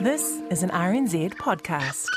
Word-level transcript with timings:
This 0.00 0.42
is 0.50 0.64
an 0.64 0.70
RNZ 0.70 1.34
podcast. 1.34 2.08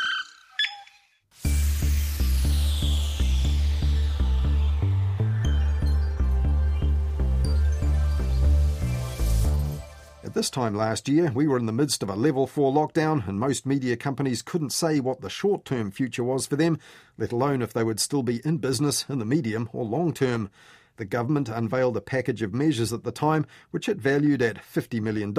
At 10.24 10.34
this 10.34 10.50
time 10.50 10.74
last 10.76 11.08
year, 11.08 11.32
we 11.36 11.48
were 11.48 11.58
in 11.58 11.68
the 11.68 11.72
midst 11.72 12.02
of 12.02 12.10
a 12.10 12.16
level 12.16 12.48
4 12.48 12.74
lockdown, 12.74 13.28
and 13.28 13.40
most 13.40 13.68
media 13.68 13.96
companies 13.96 14.42
couldn't 14.42 14.72
say 14.72 15.00
what 15.00 15.22
the 15.22 15.30
short 15.30 15.64
term 15.64 15.92
future 15.92 16.24
was 16.24 16.48
for 16.48 16.56
them, 16.56 16.80
let 17.18 17.32
alone 17.32 17.62
if 17.62 17.74
they 17.74 17.84
would 17.84 18.00
still 18.00 18.24
be 18.24 18.42
in 18.44 18.58
business 18.58 19.06
in 19.08 19.20
the 19.20 19.26
medium 19.26 19.70
or 19.72 19.86
long 19.86 20.14
term. 20.14 20.50
The 20.98 21.06
government 21.06 21.48
unveiled 21.48 21.96
a 21.96 22.02
package 22.02 22.42
of 22.42 22.54
measures 22.54 22.92
at 22.92 23.04
the 23.04 23.12
time, 23.12 23.46
which 23.72 23.88
it 23.88 23.98
valued 23.98 24.42
at 24.42 24.58
$50 24.58 25.00
million, 25.00 25.34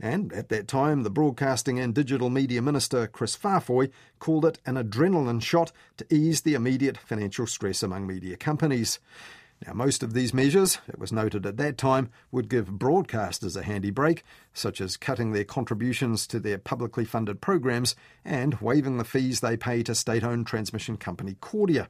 and 0.00 0.32
at 0.32 0.48
that 0.48 0.68
time, 0.68 1.02
the 1.02 1.10
Broadcasting 1.10 1.78
and 1.78 1.94
Digital 1.94 2.30
Media 2.30 2.62
Minister 2.62 3.06
Chris 3.06 3.36
Faafoi 3.36 3.90
called 4.18 4.46
it 4.46 4.58
an 4.64 4.76
adrenaline 4.76 5.42
shot 5.42 5.70
to 5.98 6.06
ease 6.12 6.40
the 6.40 6.54
immediate 6.54 6.96
financial 6.96 7.46
stress 7.46 7.82
among 7.82 8.06
media 8.06 8.36
companies. 8.36 8.98
Now, 9.66 9.72
most 9.72 10.02
of 10.02 10.12
these 10.12 10.34
measures, 10.34 10.78
it 10.86 10.98
was 10.98 11.12
noted 11.12 11.46
at 11.46 11.56
that 11.56 11.78
time, 11.78 12.10
would 12.30 12.50
give 12.50 12.66
broadcasters 12.66 13.56
a 13.56 13.62
handy 13.62 13.90
break, 13.90 14.22
such 14.52 14.80
as 14.82 14.98
cutting 14.98 15.32
their 15.32 15.44
contributions 15.44 16.26
to 16.28 16.40
their 16.40 16.58
publicly 16.58 17.06
funded 17.06 17.40
programs 17.40 17.96
and 18.24 18.54
waiving 18.60 18.98
the 18.98 19.04
fees 19.04 19.40
they 19.40 19.56
pay 19.56 19.82
to 19.84 19.94
state 19.94 20.24
owned 20.24 20.46
transmission 20.46 20.98
company 20.98 21.36
Kordia. 21.40 21.88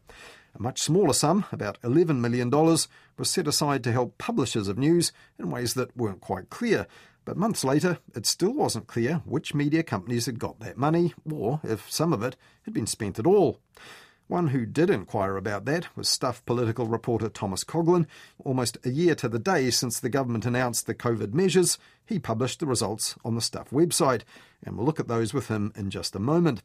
A 0.58 0.62
much 0.62 0.80
smaller 0.80 1.12
sum, 1.12 1.44
about 1.52 1.78
$11 1.82 2.18
million, 2.20 2.48
was 2.50 2.88
set 3.28 3.46
aside 3.46 3.84
to 3.84 3.92
help 3.92 4.16
publishers 4.16 4.68
of 4.68 4.78
news 4.78 5.12
in 5.38 5.50
ways 5.50 5.74
that 5.74 5.94
weren't 5.94 6.22
quite 6.22 6.48
clear. 6.48 6.86
But 7.26 7.36
months 7.36 7.62
later, 7.62 7.98
it 8.14 8.24
still 8.24 8.54
wasn't 8.54 8.86
clear 8.86 9.20
which 9.26 9.54
media 9.54 9.82
companies 9.82 10.24
had 10.24 10.38
got 10.38 10.58
that 10.60 10.78
money, 10.78 11.12
or 11.30 11.60
if 11.62 11.90
some 11.90 12.10
of 12.14 12.22
it 12.22 12.36
had 12.62 12.72
been 12.72 12.86
spent 12.86 13.18
at 13.18 13.26
all. 13.26 13.60
One 14.28 14.48
who 14.48 14.64
did 14.64 14.88
inquire 14.88 15.36
about 15.36 15.66
that 15.66 15.94
was 15.94 16.08
Stuff 16.08 16.44
political 16.46 16.86
reporter 16.86 17.28
Thomas 17.28 17.62
Coughlan. 17.62 18.06
Almost 18.42 18.78
a 18.82 18.90
year 18.90 19.14
to 19.16 19.28
the 19.28 19.38
day 19.38 19.70
since 19.70 20.00
the 20.00 20.08
government 20.08 20.46
announced 20.46 20.86
the 20.86 20.94
COVID 20.94 21.34
measures, 21.34 21.76
he 22.06 22.18
published 22.18 22.60
the 22.60 22.66
results 22.66 23.14
on 23.26 23.34
the 23.34 23.42
Stuff 23.42 23.68
website, 23.70 24.22
and 24.64 24.76
we'll 24.76 24.86
look 24.86 25.00
at 25.00 25.06
those 25.06 25.34
with 25.34 25.48
him 25.48 25.70
in 25.76 25.90
just 25.90 26.16
a 26.16 26.18
moment. 26.18 26.62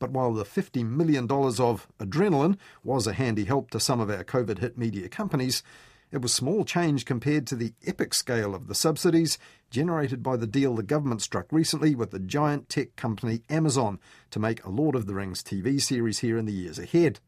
But 0.00 0.10
while 0.10 0.32
the 0.32 0.44
$50 0.44 0.84
million 0.84 1.30
of 1.30 1.86
adrenaline 2.00 2.58
was 2.82 3.06
a 3.06 3.12
handy 3.12 3.44
help 3.44 3.70
to 3.70 3.78
some 3.78 4.00
of 4.00 4.10
our 4.10 4.24
COVID 4.24 4.58
hit 4.58 4.76
media 4.76 5.08
companies, 5.08 5.62
it 6.10 6.22
was 6.22 6.32
small 6.32 6.64
change 6.64 7.04
compared 7.04 7.46
to 7.46 7.54
the 7.54 7.74
epic 7.86 8.14
scale 8.14 8.52
of 8.52 8.66
the 8.66 8.74
subsidies 8.74 9.38
generated 9.70 10.22
by 10.24 10.36
the 10.36 10.46
deal 10.46 10.74
the 10.74 10.82
government 10.82 11.22
struck 11.22 11.46
recently 11.52 11.94
with 11.94 12.10
the 12.10 12.18
giant 12.18 12.68
tech 12.68 12.96
company 12.96 13.42
Amazon 13.48 14.00
to 14.30 14.40
make 14.40 14.64
a 14.64 14.70
Lord 14.70 14.96
of 14.96 15.06
the 15.06 15.14
Rings 15.14 15.44
TV 15.44 15.80
series 15.80 16.18
here 16.18 16.36
in 16.36 16.46
the 16.46 16.52
years 16.52 16.80
ahead. 16.80 17.20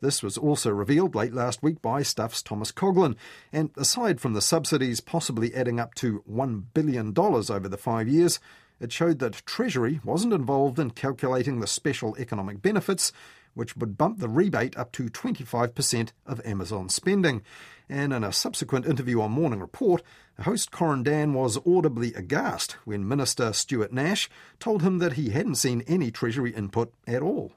This 0.00 0.22
was 0.22 0.36
also 0.36 0.70
revealed 0.70 1.14
late 1.14 1.32
last 1.32 1.62
week 1.62 1.80
by 1.80 2.02
Stuff's 2.02 2.42
Thomas 2.42 2.72
Coughlan. 2.72 3.16
And 3.52 3.70
aside 3.76 4.20
from 4.20 4.34
the 4.34 4.42
subsidies 4.42 5.00
possibly 5.00 5.54
adding 5.54 5.78
up 5.78 5.94
to 5.96 6.22
$1 6.30 6.64
billion 6.74 7.14
over 7.16 7.68
the 7.68 7.78
five 7.78 8.08
years, 8.08 8.40
it 8.80 8.92
showed 8.92 9.18
that 9.20 9.44
Treasury 9.46 10.00
wasn't 10.04 10.32
involved 10.32 10.78
in 10.78 10.90
calculating 10.90 11.60
the 11.60 11.66
special 11.66 12.16
economic 12.18 12.62
benefits, 12.62 13.12
which 13.54 13.76
would 13.76 13.96
bump 13.96 14.18
the 14.18 14.28
rebate 14.28 14.76
up 14.76 14.92
to 14.92 15.04
25% 15.04 16.10
of 16.26 16.44
Amazon 16.44 16.88
spending. 16.88 17.42
And 17.88 18.12
in 18.12 18.24
a 18.24 18.32
subsequent 18.32 18.86
interview 18.86 19.20
on 19.20 19.30
Morning 19.30 19.60
Report, 19.60 20.02
host 20.40 20.70
Corin 20.70 21.02
Dann 21.02 21.32
was 21.32 21.58
audibly 21.66 22.12
aghast 22.14 22.72
when 22.84 23.08
Minister 23.08 23.52
Stuart 23.52 23.92
Nash 23.92 24.28
told 24.60 24.82
him 24.82 24.98
that 24.98 25.14
he 25.14 25.30
hadn't 25.30 25.54
seen 25.54 25.82
any 25.86 26.10
Treasury 26.10 26.52
input 26.52 26.92
at 27.06 27.22
all. 27.22 27.52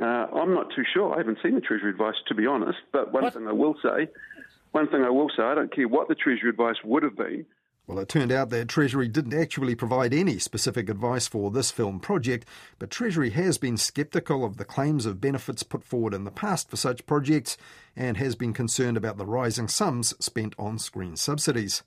Uh, 0.00 0.04
I'm 0.04 0.54
not 0.54 0.68
too 0.74 0.84
sure. 0.92 1.14
I 1.14 1.18
haven't 1.18 1.38
seen 1.42 1.54
the 1.54 1.60
Treasury 1.60 1.90
advice, 1.90 2.14
to 2.28 2.34
be 2.34 2.46
honest. 2.46 2.78
But 2.92 3.12
one 3.12 3.24
what? 3.24 3.34
thing 3.34 3.46
I 3.46 3.52
will 3.52 3.74
say, 3.82 4.08
one 4.70 4.88
thing 4.88 5.02
I 5.02 5.10
will 5.10 5.28
say, 5.36 5.42
I 5.42 5.54
don't 5.54 5.74
care 5.74 5.88
what 5.88 6.08
the 6.08 6.14
Treasury 6.14 6.48
advice 6.48 6.76
would 6.82 7.02
have 7.02 7.16
been. 7.16 7.44
Well, 7.86 7.98
it 7.98 8.08
turned 8.08 8.30
out 8.30 8.50
that 8.50 8.68
Treasury 8.68 9.08
didn't 9.08 9.34
actually 9.34 9.74
provide 9.74 10.14
any 10.14 10.38
specific 10.38 10.88
advice 10.88 11.26
for 11.26 11.50
this 11.50 11.72
film 11.72 11.98
project, 11.98 12.46
but 12.78 12.90
Treasury 12.90 13.30
has 13.30 13.58
been 13.58 13.76
sceptical 13.76 14.44
of 14.44 14.56
the 14.56 14.64
claims 14.64 15.04
of 15.04 15.20
benefits 15.20 15.64
put 15.64 15.82
forward 15.82 16.14
in 16.14 16.22
the 16.22 16.30
past 16.30 16.70
for 16.70 16.76
such 16.76 17.06
projects 17.06 17.56
and 17.96 18.16
has 18.18 18.36
been 18.36 18.52
concerned 18.52 18.96
about 18.96 19.18
the 19.18 19.26
rising 19.26 19.66
sums 19.66 20.14
spent 20.24 20.54
on 20.60 20.78
screen 20.78 21.16
subsidies. 21.16 21.82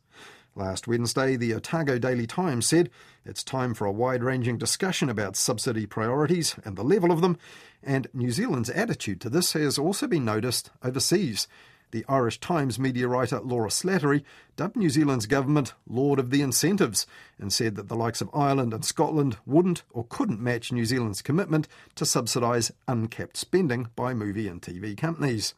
Last 0.54 0.86
Wednesday, 0.86 1.38
the 1.38 1.54
Otago 1.54 1.98
Daily 1.98 2.28
Times 2.28 2.66
said 2.66 2.90
it's 3.26 3.44
time 3.44 3.74
for 3.74 3.86
a 3.86 3.92
wide 3.92 4.24
ranging 4.24 4.58
discussion 4.58 5.10
about 5.10 5.38
subsidy 5.38 5.86
priorities 5.86 6.56
and 6.66 6.76
the 6.76 6.84
level 6.84 7.12
of 7.12 7.22
them, 7.22 7.38
and 7.82 8.08
New 8.14 8.32
Zealand's 8.32 8.70
attitude 8.70 9.22
to 9.22 9.30
this 9.30 9.54
has 9.54 9.78
also 9.78 10.08
been 10.08 10.26
noticed 10.26 10.72
overseas. 10.84 11.48
The 11.92 12.06
Irish 12.08 12.40
Times 12.40 12.78
media 12.80 13.08
writer 13.08 13.40
Laura 13.40 13.70
Slattery 13.70 14.24
dubbed 14.56 14.76
New 14.76 14.90
Zealand's 14.90 15.28
government 15.28 15.74
Lord 15.88 16.20
of 16.20 16.30
the 16.30 16.42
Incentives 16.42 17.06
and 17.40 17.54
said 17.54 17.76
that 17.76 17.88
the 17.88 17.96
likes 17.96 18.22
of 18.22 18.30
Ireland 18.34 18.74
and 18.74 18.84
Scotland 18.84 19.38
wouldn't 19.46 19.84
or 19.92 20.06
couldn't 20.10 20.42
match 20.42 20.72
New 20.72 20.86
Zealand's 20.86 21.22
commitment 21.22 21.68
to 21.96 22.06
subsidise 22.06 22.72
uncapped 22.88 23.38
spending 23.38 23.90
by 23.96 24.14
movie 24.14 24.48
and 24.48 24.62
TV 24.62 24.98
companies. 24.98 25.54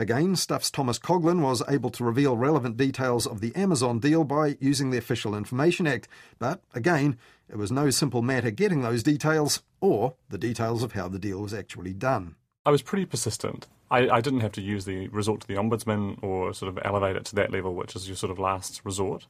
Again, 0.00 0.36
Stuff's 0.36 0.70
Thomas 0.70 0.96
Coughlan 0.96 1.42
was 1.42 1.60
able 1.68 1.90
to 1.90 2.04
reveal 2.04 2.36
relevant 2.36 2.76
details 2.76 3.26
of 3.26 3.40
the 3.40 3.54
Amazon 3.56 3.98
deal 3.98 4.22
by 4.22 4.56
using 4.60 4.90
the 4.90 4.98
Official 4.98 5.34
Information 5.34 5.88
Act, 5.88 6.06
but 6.38 6.62
again, 6.72 7.18
it 7.48 7.56
was 7.56 7.72
no 7.72 7.90
simple 7.90 8.22
matter 8.22 8.52
getting 8.52 8.82
those 8.82 9.02
details 9.02 9.64
or 9.80 10.14
the 10.28 10.38
details 10.38 10.84
of 10.84 10.92
how 10.92 11.08
the 11.08 11.18
deal 11.18 11.40
was 11.40 11.52
actually 11.52 11.94
done. 11.94 12.36
I 12.66 12.70
was 12.70 12.82
pretty 12.82 13.06
persistent. 13.06 13.66
I, 13.90 14.08
I, 14.08 14.20
didn't 14.20 14.40
have 14.40 14.52
to 14.52 14.60
use 14.60 14.84
the 14.84 15.08
resort 15.08 15.40
to 15.40 15.46
the 15.46 15.54
ombudsman 15.54 16.22
or 16.22 16.52
sort 16.52 16.68
of 16.68 16.78
elevate 16.84 17.16
it 17.16 17.24
to 17.26 17.36
that 17.36 17.50
level, 17.50 17.74
which 17.74 17.96
is 17.96 18.06
your 18.06 18.16
sort 18.16 18.30
of 18.30 18.38
last 18.38 18.82
resort. 18.84 19.26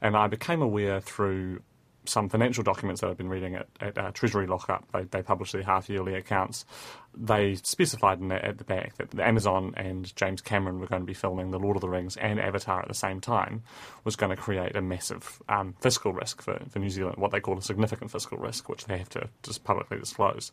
And 0.00 0.16
I 0.16 0.28
became 0.28 0.62
aware 0.62 1.00
through 1.00 1.60
some 2.08 2.28
financial 2.28 2.64
documents 2.64 3.00
that 3.00 3.10
I've 3.10 3.16
been 3.16 3.28
reading 3.28 3.54
at, 3.54 3.68
at 3.80 3.98
uh, 3.98 4.10
Treasury 4.12 4.46
Lockup. 4.46 4.90
They, 4.92 5.04
they 5.04 5.22
publish 5.22 5.52
their 5.52 5.62
half 5.62 5.88
yearly 5.88 6.14
accounts. 6.14 6.64
They 7.14 7.56
specified 7.56 8.20
in 8.20 8.28
the, 8.28 8.42
at 8.44 8.58
the 8.58 8.64
back 8.64 8.96
that 8.96 9.18
Amazon 9.18 9.74
and 9.76 10.14
James 10.16 10.40
Cameron 10.40 10.80
were 10.80 10.86
going 10.86 11.02
to 11.02 11.06
be 11.06 11.14
filming 11.14 11.50
The 11.50 11.58
Lord 11.58 11.76
of 11.76 11.82
the 11.82 11.88
Rings 11.88 12.16
and 12.16 12.40
Avatar 12.40 12.80
at 12.80 12.88
the 12.88 12.94
same 12.94 13.20
time, 13.20 13.62
was 14.04 14.16
going 14.16 14.34
to 14.34 14.40
create 14.40 14.74
a 14.76 14.80
massive 14.80 15.42
um, 15.48 15.74
fiscal 15.80 16.12
risk 16.12 16.40
for, 16.40 16.58
for 16.70 16.78
New 16.78 16.90
Zealand, 16.90 17.16
what 17.18 17.30
they 17.30 17.40
call 17.40 17.58
a 17.58 17.62
significant 17.62 18.10
fiscal 18.10 18.38
risk, 18.38 18.68
which 18.68 18.86
they 18.86 18.98
have 18.98 19.10
to 19.10 19.28
just 19.42 19.64
publicly 19.64 19.98
disclose. 19.98 20.52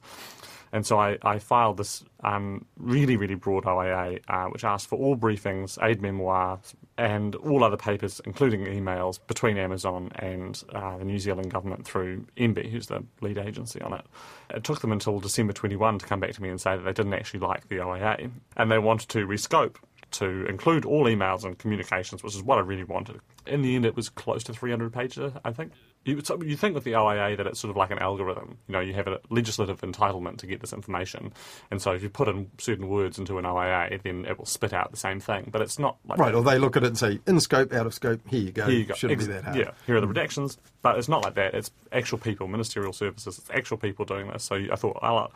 And 0.76 0.86
so 0.86 1.00
I, 1.00 1.18
I 1.22 1.40
filed 1.40 1.78
this 1.78 2.04
um, 2.26 2.66
really, 2.76 3.16
really 3.16 3.36
broad 3.36 3.64
OIA, 3.64 4.20
uh, 4.28 4.48
which 4.48 4.66
asked 4.66 4.90
for 4.90 5.00
all 5.00 5.16
briefings, 5.16 5.82
aide 5.82 6.02
memoires, 6.02 6.76
and 6.98 7.34
all 7.36 7.64
other 7.64 7.78
papers, 7.78 8.20
including 8.26 8.66
emails, 8.66 9.18
between 9.26 9.58
Amazon 9.58 10.12
and 10.16 10.62
uh, 10.74 10.98
the 10.98 11.06
New 11.06 11.18
Zealand 11.18 11.50
government 11.50 11.88
through 11.88 12.26
MBIE, 12.36 12.70
who's 12.70 12.88
the 12.88 13.06
lead 13.22 13.38
agency 13.38 13.80
on 13.80 13.94
it. 13.94 14.06
It 14.50 14.66
took 14.66 14.82
them 14.82 14.92
until 14.92 15.22
December 15.22 15.54
21 15.54 16.00
to 16.00 16.06
come 16.06 16.20
back 16.20 16.34
to 16.34 16.44
me 16.44 16.50
and 16.50 16.60
say 16.60 16.76
that 16.76 16.84
they 16.84 16.92
didn't 16.92 17.14
actually 17.14 17.40
like 17.40 17.70
the 17.70 17.78
OIA 17.78 18.30
and 18.58 18.70
they 18.70 18.78
wanted 18.78 19.08
to 19.12 19.26
rescope 19.26 19.78
to 20.12 20.46
include 20.48 20.84
all 20.84 21.06
emails 21.06 21.46
and 21.46 21.58
communications, 21.58 22.22
which 22.22 22.36
is 22.36 22.44
what 22.44 22.58
I 22.58 22.62
really 22.62 22.84
wanted. 22.84 23.22
In 23.48 23.62
the 23.62 23.76
end, 23.78 23.86
it 23.86 23.96
was 23.96 24.10
close 24.10 24.44
to 24.44 24.54
300 24.54 24.92
pages, 24.92 25.32
I 25.46 25.54
think. 25.54 25.72
You, 26.06 26.22
you 26.46 26.56
think 26.56 26.76
with 26.76 26.84
the 26.84 26.96
OIA 26.96 27.36
that 27.36 27.48
it's 27.48 27.60
sort 27.60 27.72
of 27.72 27.78
like 27.78 27.90
an 27.90 27.98
algorithm. 27.98 28.60
You 28.68 28.74
know, 28.74 28.80
you 28.80 28.94
have 28.94 29.08
a 29.08 29.20
legislative 29.32 29.82
entitlement 29.82 30.38
to 30.38 30.48
get 30.48 30.62
this 30.62 30.72
information, 30.72 31.34
and 31.72 31.82
so 31.82 31.94
if 31.94 32.04
you 32.04 32.10
put 32.10 32.28
in 32.28 32.52
certain 32.60 32.88
words 32.88 33.18
into 33.18 33.40
an 33.40 33.46
OIA, 33.46 34.00
then 34.04 34.26
it 34.26 34.38
will 34.38 34.46
spit 34.46 34.72
out 34.72 34.92
the 34.92 34.98
same 34.98 35.20
thing. 35.20 35.50
But 35.52 35.62
it's 35.62 35.80
not 35.80 35.98
like 36.08 36.20
right. 36.20 36.32
That. 36.32 36.38
Or 36.38 36.44
they 36.44 36.60
look 36.60 36.78
at 36.78 36.84
it 36.84 36.88
and 36.88 36.98
say, 36.98 37.20
in 37.26 37.40
scope, 37.40 37.74
out 37.74 37.88
of 37.88 37.94
scope. 37.96 38.22
Here 38.28 38.40
you 38.40 38.52
go. 38.52 38.68
Here 38.68 38.80
you 38.80 38.86
go. 38.86 38.94
Shouldn't 38.94 39.20
Ex- 39.20 39.28
be 39.28 39.34
that 39.34 39.44
hard. 39.44 39.58
Yeah. 39.58 39.72
Here 39.88 39.96
are 39.98 40.02
the 40.02 40.08
redactions, 40.08 40.58
but 40.84 40.98
it's 41.00 41.10
not 41.10 41.24
like 41.24 41.34
that. 41.36 41.56
It's 41.56 41.72
actual 41.92 42.20
people, 42.20 42.48
ministerial 42.48 42.94
services. 42.94 43.40
It's 43.40 43.50
actual 43.50 43.78
people 43.78 44.06
doing 44.06 44.28
this. 44.28 44.44
So 44.44 44.56
I 44.56 44.76
thought, 44.76 45.00
I'll, 45.02 45.32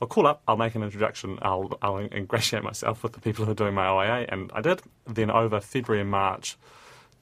I'll 0.00 0.08
call 0.08 0.26
up, 0.26 0.42
I'll 0.48 0.56
make 0.56 0.74
an 0.74 0.82
introduction, 0.82 1.38
I'll, 1.42 1.76
I'll 1.82 1.98
ingratiate 1.98 2.62
myself 2.62 3.02
with 3.02 3.12
the 3.12 3.20
people 3.20 3.44
who 3.44 3.50
are 3.50 3.54
doing 3.54 3.74
my 3.74 3.86
OIA, 3.86 4.26
and 4.30 4.50
I 4.54 4.62
did. 4.62 4.80
Then 5.06 5.30
over 5.30 5.60
February 5.60 6.00
and 6.00 6.10
March, 6.10 6.56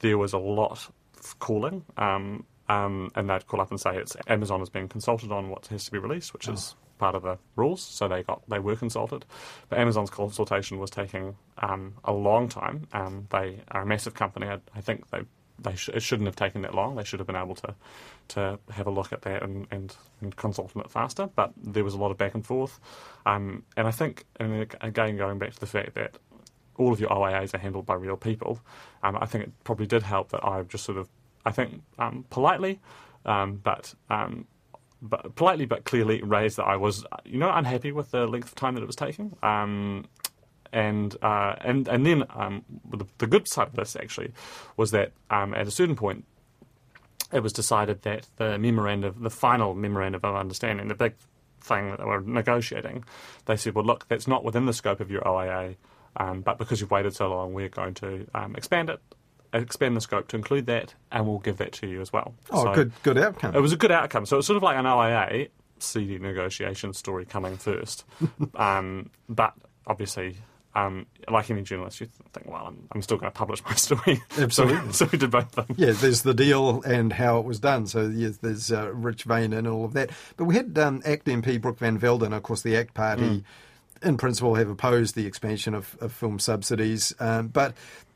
there 0.00 0.16
was 0.16 0.32
a 0.32 0.38
lot 0.38 0.72
of 0.72 1.38
calling. 1.38 1.84
Um, 1.96 2.44
um, 2.68 3.10
and 3.14 3.28
they'd 3.28 3.46
call 3.46 3.60
up 3.60 3.70
and 3.70 3.80
say 3.80 3.96
it's 3.96 4.16
Amazon 4.26 4.60
has 4.60 4.70
been 4.70 4.88
consulted 4.88 5.30
on 5.30 5.48
what 5.48 5.66
has 5.68 5.84
to 5.84 5.90
be 5.90 5.98
released, 5.98 6.32
which 6.32 6.48
oh. 6.48 6.52
is 6.52 6.74
part 6.98 7.14
of 7.14 7.22
the 7.22 7.38
rules. 7.56 7.82
So 7.82 8.08
they 8.08 8.22
got 8.22 8.42
they 8.48 8.58
were 8.58 8.76
consulted, 8.76 9.24
but 9.68 9.78
Amazon's 9.78 10.10
consultation 10.10 10.78
was 10.78 10.90
taking 10.90 11.36
um, 11.58 11.94
a 12.04 12.12
long 12.12 12.48
time. 12.48 12.86
Um, 12.92 13.26
they 13.30 13.60
are 13.70 13.82
a 13.82 13.86
massive 13.86 14.14
company. 14.14 14.46
I, 14.46 14.60
I 14.74 14.80
think 14.80 15.10
they 15.10 15.22
they 15.58 15.74
sh- 15.76 15.90
it 15.90 16.02
shouldn't 16.02 16.26
have 16.26 16.36
taken 16.36 16.62
that 16.62 16.74
long. 16.74 16.96
They 16.96 17.04
should 17.04 17.20
have 17.20 17.26
been 17.26 17.36
able 17.36 17.54
to 17.56 17.74
to 18.28 18.58
have 18.70 18.86
a 18.86 18.90
look 18.90 19.12
at 19.12 19.22
that 19.22 19.42
and, 19.42 19.66
and, 19.70 19.94
and 20.20 20.34
consult 20.36 20.74
on 20.76 20.82
it 20.82 20.90
faster. 20.90 21.28
But 21.34 21.52
there 21.56 21.84
was 21.84 21.94
a 21.94 21.98
lot 21.98 22.10
of 22.10 22.18
back 22.18 22.34
and 22.34 22.44
forth, 22.44 22.80
um, 23.26 23.64
and 23.76 23.86
I 23.86 23.90
think 23.90 24.24
and 24.36 24.74
again 24.80 25.16
going 25.16 25.38
back 25.38 25.52
to 25.54 25.60
the 25.60 25.66
fact 25.66 25.94
that 25.94 26.18
all 26.76 26.92
of 26.92 26.98
your 26.98 27.10
OIAs 27.10 27.54
are 27.54 27.58
handled 27.58 27.86
by 27.86 27.94
real 27.94 28.16
people, 28.16 28.58
um, 29.04 29.16
I 29.20 29.26
think 29.26 29.44
it 29.44 29.52
probably 29.62 29.86
did 29.86 30.02
help 30.02 30.30
that 30.30 30.44
I 30.44 30.62
just 30.62 30.84
sort 30.84 30.98
of 30.98 31.08
I 31.44 31.52
think 31.52 31.82
um, 31.98 32.24
politely, 32.30 32.80
um, 33.24 33.60
but 33.62 33.94
um, 34.10 34.46
but 35.02 35.34
politely 35.34 35.66
but 35.66 35.84
clearly 35.84 36.22
raised 36.22 36.56
that 36.56 36.64
I 36.64 36.76
was, 36.76 37.04
you 37.24 37.38
know, 37.38 37.52
unhappy 37.52 37.92
with 37.92 38.10
the 38.10 38.26
length 38.26 38.48
of 38.48 38.54
time 38.54 38.74
that 38.74 38.82
it 38.82 38.86
was 38.86 38.96
taking. 38.96 39.36
Um, 39.42 40.06
and 40.72 41.16
uh, 41.22 41.54
and 41.60 41.86
and 41.86 42.04
then 42.04 42.24
um, 42.34 42.64
the, 42.90 43.06
the, 43.18 43.26
good 43.26 43.46
side 43.46 43.68
of 43.68 43.74
this 43.74 43.94
actually 43.94 44.32
was 44.76 44.90
that 44.90 45.12
um, 45.30 45.54
at 45.54 45.68
a 45.68 45.70
certain 45.70 45.94
point 45.94 46.24
it 47.32 47.40
was 47.40 47.52
decided 47.52 48.02
that 48.02 48.26
the 48.36 48.58
memorandum, 48.58 49.14
the 49.20 49.30
final 49.30 49.74
memorandum 49.74 50.20
of 50.22 50.34
understanding, 50.36 50.88
the 50.88 50.94
big 50.94 51.14
thing 51.60 51.90
that 51.90 51.98
they 51.98 52.04
were 52.04 52.20
negotiating, 52.20 53.04
they 53.46 53.56
said, 53.56 53.74
well, 53.74 53.84
look, 53.84 54.06
that's 54.08 54.28
not 54.28 54.44
within 54.44 54.66
the 54.66 54.72
scope 54.72 55.00
of 55.00 55.10
your 55.10 55.26
OIA, 55.26 55.76
um, 56.16 56.42
but 56.42 56.58
because 56.58 56.80
you've 56.80 56.90
waited 56.90 57.14
so 57.14 57.28
long, 57.28 57.54
we're 57.54 57.68
going 57.68 57.94
to 57.94 58.26
um, 58.34 58.54
expand 58.56 58.90
it, 58.90 59.00
expand 59.54 59.96
the 59.96 60.00
scope 60.00 60.28
to 60.28 60.36
include 60.36 60.66
that, 60.66 60.94
and 61.10 61.26
we'll 61.26 61.38
give 61.38 61.58
that 61.58 61.72
to 61.72 61.86
you 61.86 62.00
as 62.00 62.12
well. 62.12 62.34
Oh, 62.50 62.64
so 62.64 62.74
good, 62.74 62.92
good 63.02 63.18
outcome. 63.18 63.54
It 63.54 63.60
was 63.60 63.72
a 63.72 63.76
good 63.76 63.92
outcome. 63.92 64.26
So 64.26 64.38
it's 64.38 64.46
sort 64.46 64.56
of 64.56 64.62
like 64.62 64.76
an 64.76 64.86
OIA 64.86 65.48
CD 65.78 66.18
negotiation 66.18 66.92
story 66.92 67.24
coming 67.24 67.56
first, 67.56 68.04
um, 68.54 69.10
but 69.28 69.54
obviously 69.86 70.36
um, 70.74 71.06
like 71.30 71.50
any 71.50 71.62
journalist, 71.62 72.00
you 72.00 72.08
think, 72.32 72.50
well, 72.50 72.66
I'm, 72.66 72.88
I'm 72.92 73.02
still 73.02 73.16
going 73.16 73.30
to 73.30 73.36
publish 73.36 73.64
my 73.64 73.74
story. 73.74 74.22
Absolutely. 74.36 74.92
so, 74.92 75.06
so, 75.06 75.08
we 75.10 75.18
did 75.18 75.30
both 75.30 75.56
of 75.56 75.66
them. 75.66 75.76
Yeah, 75.78 75.92
there's 75.92 76.22
the 76.22 76.34
deal 76.34 76.82
and 76.82 77.12
how 77.12 77.38
it 77.38 77.44
was 77.44 77.60
done. 77.60 77.86
So 77.86 78.08
yes, 78.08 78.38
there's 78.38 78.72
uh, 78.72 78.90
Rich 78.92 79.24
Vane 79.24 79.52
and 79.52 79.68
all 79.68 79.84
of 79.84 79.92
that. 79.92 80.10
But 80.36 80.46
we 80.46 80.54
had 80.56 80.76
um, 80.78 81.02
ACT 81.04 81.26
MP 81.26 81.60
Brooke 81.60 81.78
Van 81.78 81.98
Velden, 81.98 82.32
of 82.32 82.42
course, 82.42 82.62
the 82.62 82.76
ACT 82.76 82.94
Party. 82.94 83.22
Mm. 83.22 83.44
In 84.02 84.16
principle, 84.18 84.56
have 84.56 84.68
opposed 84.68 85.14
the 85.14 85.26
expansion 85.26 85.74
of, 85.74 85.96
of 86.00 86.12
film 86.12 86.38
subsidies, 86.38 87.14
um, 87.20 87.48
but 87.48 87.74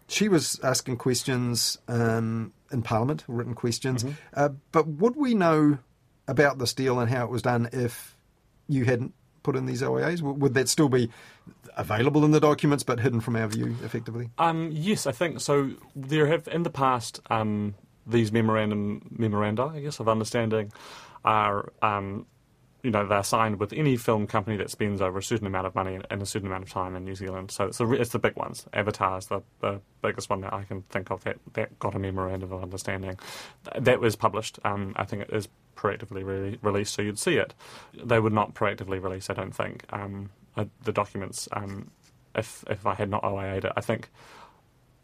she 0.09 0.29
was 0.29 0.59
asking 0.63 0.97
questions 0.97 1.79
um, 1.87 2.53
in 2.73 2.83
Parliament, 2.83 3.25
written 3.29 3.55
questions. 3.55 4.03
Mm-hmm. 4.03 4.15
Uh, 4.35 4.49
but 4.73 4.89
would 4.89 5.17
we 5.17 5.35
know 5.35 5.79
about 6.27 6.59
this 6.59 6.73
deal 6.73 6.99
and 6.99 7.11
how 7.11 7.25
it 7.25 7.31
was 7.31 7.43
done 7.43 7.69
if 7.73 8.17
you 8.69 8.85
hadn't 8.85 9.15
put 9.43 9.55
in 9.55 9.67
these 9.67 9.83
OIAs? 9.83 10.23
Would 10.23 10.55
that 10.55 10.69
still 10.69 10.89
be 10.89 11.11
available 11.77 12.25
in 12.25 12.33
the 12.33 12.41
documents 12.41 12.83
but 12.83 13.01
hidden 13.01 13.21
from 13.21 13.37
our 13.37 13.47
view, 13.49 13.77
effectively? 13.85 14.31
Um, 14.39 14.71
yes, 14.73 15.07
I 15.07 15.13
think 15.13 15.41
so. 15.41 15.73
There 15.95 16.27
have 16.27 16.49
in 16.49 16.63
the 16.63 16.71
past 16.71 17.21
um, 17.31 17.75
these 18.07 18.33
memorandum 18.33 19.15
memoranda, 19.17 19.65
I 19.75 19.81
guess, 19.81 20.01
of 20.01 20.09
understanding 20.09 20.73
are. 21.25 21.73
Um, 21.83 22.27
you 22.89 22.93
know, 22.93 23.07
they're 23.07 23.23
signed 23.23 23.61
with 23.61 23.75
any 23.75 23.99
film 23.99 24.27
company 24.27 24.57
that 24.57 24.71
spends 24.71 25.03
over 25.03 25.19
a 25.19 25.23
certain 25.23 25.47
amount 25.47 25.67
of 25.67 25.75
money 25.75 26.01
in 26.11 26.23
a 26.23 26.25
certain 26.25 26.49
amount 26.49 26.63
of 26.63 26.71
time 26.71 26.97
in 26.97 27.05
New 27.05 27.15
Zealand. 27.15 27.51
So 27.51 27.67
it's 27.67 27.77
the, 27.77 27.93
it's 27.93 28.13
the 28.13 28.19
big 28.19 28.35
ones. 28.35 28.65
Avatar 28.73 29.19
is 29.19 29.27
the, 29.27 29.43
the 29.61 29.83
biggest 30.01 30.31
one 30.31 30.41
that 30.41 30.55
I 30.55 30.65
can 30.65 30.81
think 30.89 31.11
of 31.11 31.23
that, 31.25 31.37
that 31.53 31.79
got 31.79 31.95
a 31.95 31.99
memorandum 31.99 32.51
of 32.51 32.63
understanding. 32.63 33.19
That 33.79 34.01
was 34.01 34.17
published. 34.17 34.59
Um, 34.65 34.95
I 34.97 35.05
think 35.05 35.21
it 35.21 35.31
is 35.31 35.49
proactively 35.77 36.25
re- 36.25 36.59
released, 36.63 36.95
so 36.95 37.03
you'd 37.03 37.19
see 37.19 37.35
it. 37.35 37.53
They 37.93 38.21
would 38.21 38.33
not 38.33 38.55
proactively 38.55 39.03
release, 39.03 39.29
I 39.29 39.35
don't 39.35 39.55
think, 39.55 39.85
um, 39.91 40.31
uh, 40.57 40.65
the 40.83 40.93
documents 40.93 41.47
um, 41.53 41.91
if 42.35 42.65
if 42.71 42.87
I 42.87 42.95
had 42.95 43.11
not 43.11 43.23
OIA'd 43.23 43.67
it. 43.67 43.73
I 43.77 43.83
think 43.83 44.09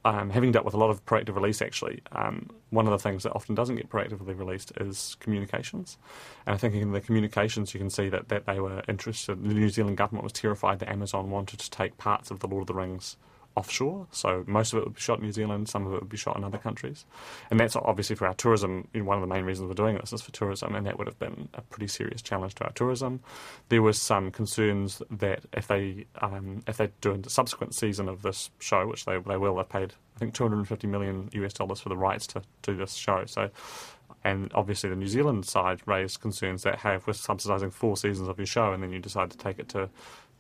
um, 0.05 0.31
having 0.31 0.53
dealt 0.53 0.65
with 0.65 0.75
a 0.75 0.79
lot 0.79 0.91
of 0.91 1.05
proactive 1.07 1.35
release, 1.35 1.63
actually, 1.63 2.03
um, 2.13 2.51
one 2.71 2.87
of 2.87 2.93
the 2.93 2.99
things 2.99 3.23
that 3.23 3.33
often 3.33 3.55
doesn't 3.55 3.77
get 3.77 3.89
proactively 3.89 4.39
released 4.39 4.73
is 4.81 5.17
communications. 5.21 5.97
And 6.47 6.55
I 6.55 6.59
think 6.59 6.75
in 6.75 6.93
the 6.93 7.01
communications, 7.01 7.73
you 7.73 7.81
can 7.81 7.91
see 7.91 8.09
that, 8.11 8.29
that 8.29 8.47
they 8.47 8.61
were 8.61 8.83
interested. 8.89 9.43
The 9.43 9.55
New 9.55 9.71
Zealand 9.71 9.97
government 9.97 10.25
was 10.25 10.33
terrified 10.33 10.79
that 10.81 10.91
Amazon 10.91 11.31
wanted 11.31 11.59
to 11.61 11.71
take 11.71 11.97
parts 11.97 12.31
of 12.31 12.41
the 12.41 12.49
Lord 12.49 12.63
of 12.63 12.67
the 12.67 12.75
Rings 12.75 13.17
offshore. 13.57 14.07
So 14.11 14.45
most 14.47 14.73
of 14.73 14.79
it 14.79 14.85
would 14.85 14.95
be 14.95 15.01
shot 15.01 15.19
in 15.19 15.25
New 15.25 15.33
Zealand, 15.33 15.69
some 15.69 15.87
of 15.87 15.95
it 15.95 16.01
would 16.01 16.09
be 16.09 16.17
shot 16.17 16.37
in 16.37 16.45
other 16.45 16.59
countries. 16.59 17.05
And 17.51 17.61
that's 17.61 17.77
obviously 17.77 18.17
for 18.17 18.27
our 18.27 18.35
tourism. 18.35 18.89
You 18.93 19.01
know, 19.01 19.07
one 19.07 19.17
of 19.17 19.21
the 19.21 19.33
main 19.33 19.45
reasons 19.45 19.69
we're 19.69 19.75
doing 19.75 19.97
this 19.97 20.13
is 20.13 20.23
for 20.23 20.33
tourism, 20.33 20.75
and 20.75 20.87
that 20.87 20.99
would 20.99 21.07
have 21.07 21.19
been 21.19 21.49
a 21.55 21.63
pretty 21.63 21.89
serious 21.89 22.23
challenge 22.23 22.55
to 22.57 22.65
our 22.65 22.73
tourism. 22.73 23.21
There 23.69 23.83
was 23.83 24.01
some 24.01 24.31
concerns 24.31 25.03
that 25.11 25.45
if 25.53 25.69
they 25.69 26.07
um, 26.21 26.63
if 26.67 26.77
they 26.77 26.91
do 27.01 27.13
a 27.13 27.31
subsequent 27.31 27.75
season 27.75 28.09
of 28.09 28.23
this 28.23 28.51
show, 28.59 28.87
which 28.87 29.05
they 29.05 29.19
they 29.19 29.37
will, 29.37 29.57
they've 29.57 29.69
paid 29.69 29.95
I 30.17 30.19
think 30.19 30.35
250 30.35 30.87
million 30.87 31.31
US 31.33 31.53
dollars 31.53 31.81
for 31.81 31.89
the 31.89 31.97
rights 31.97 32.27
to 32.29 32.43
do 32.63 32.77
this 32.77 32.95
show. 32.95 33.25
So. 33.27 33.51
And 34.27 34.51
obviously, 34.55 34.89
the 34.89 34.97
New 34.97 35.07
Zealand 35.07 35.45
side 35.45 35.83
raised 35.85 36.21
concerns 36.23 36.63
that, 36.63 36.79
hey, 36.79 36.95
if 36.95 37.07
we're 37.07 37.13
subsidising 37.13 37.71
four 37.71 37.95
seasons 37.95 38.27
of 38.27 38.39
your 38.39 38.47
show 38.47 38.73
and 38.73 38.83
then 38.83 38.91
you 38.91 38.99
decide 38.99 39.31
to 39.33 39.37
take 39.37 39.59
it 39.59 39.69
to 39.71 39.91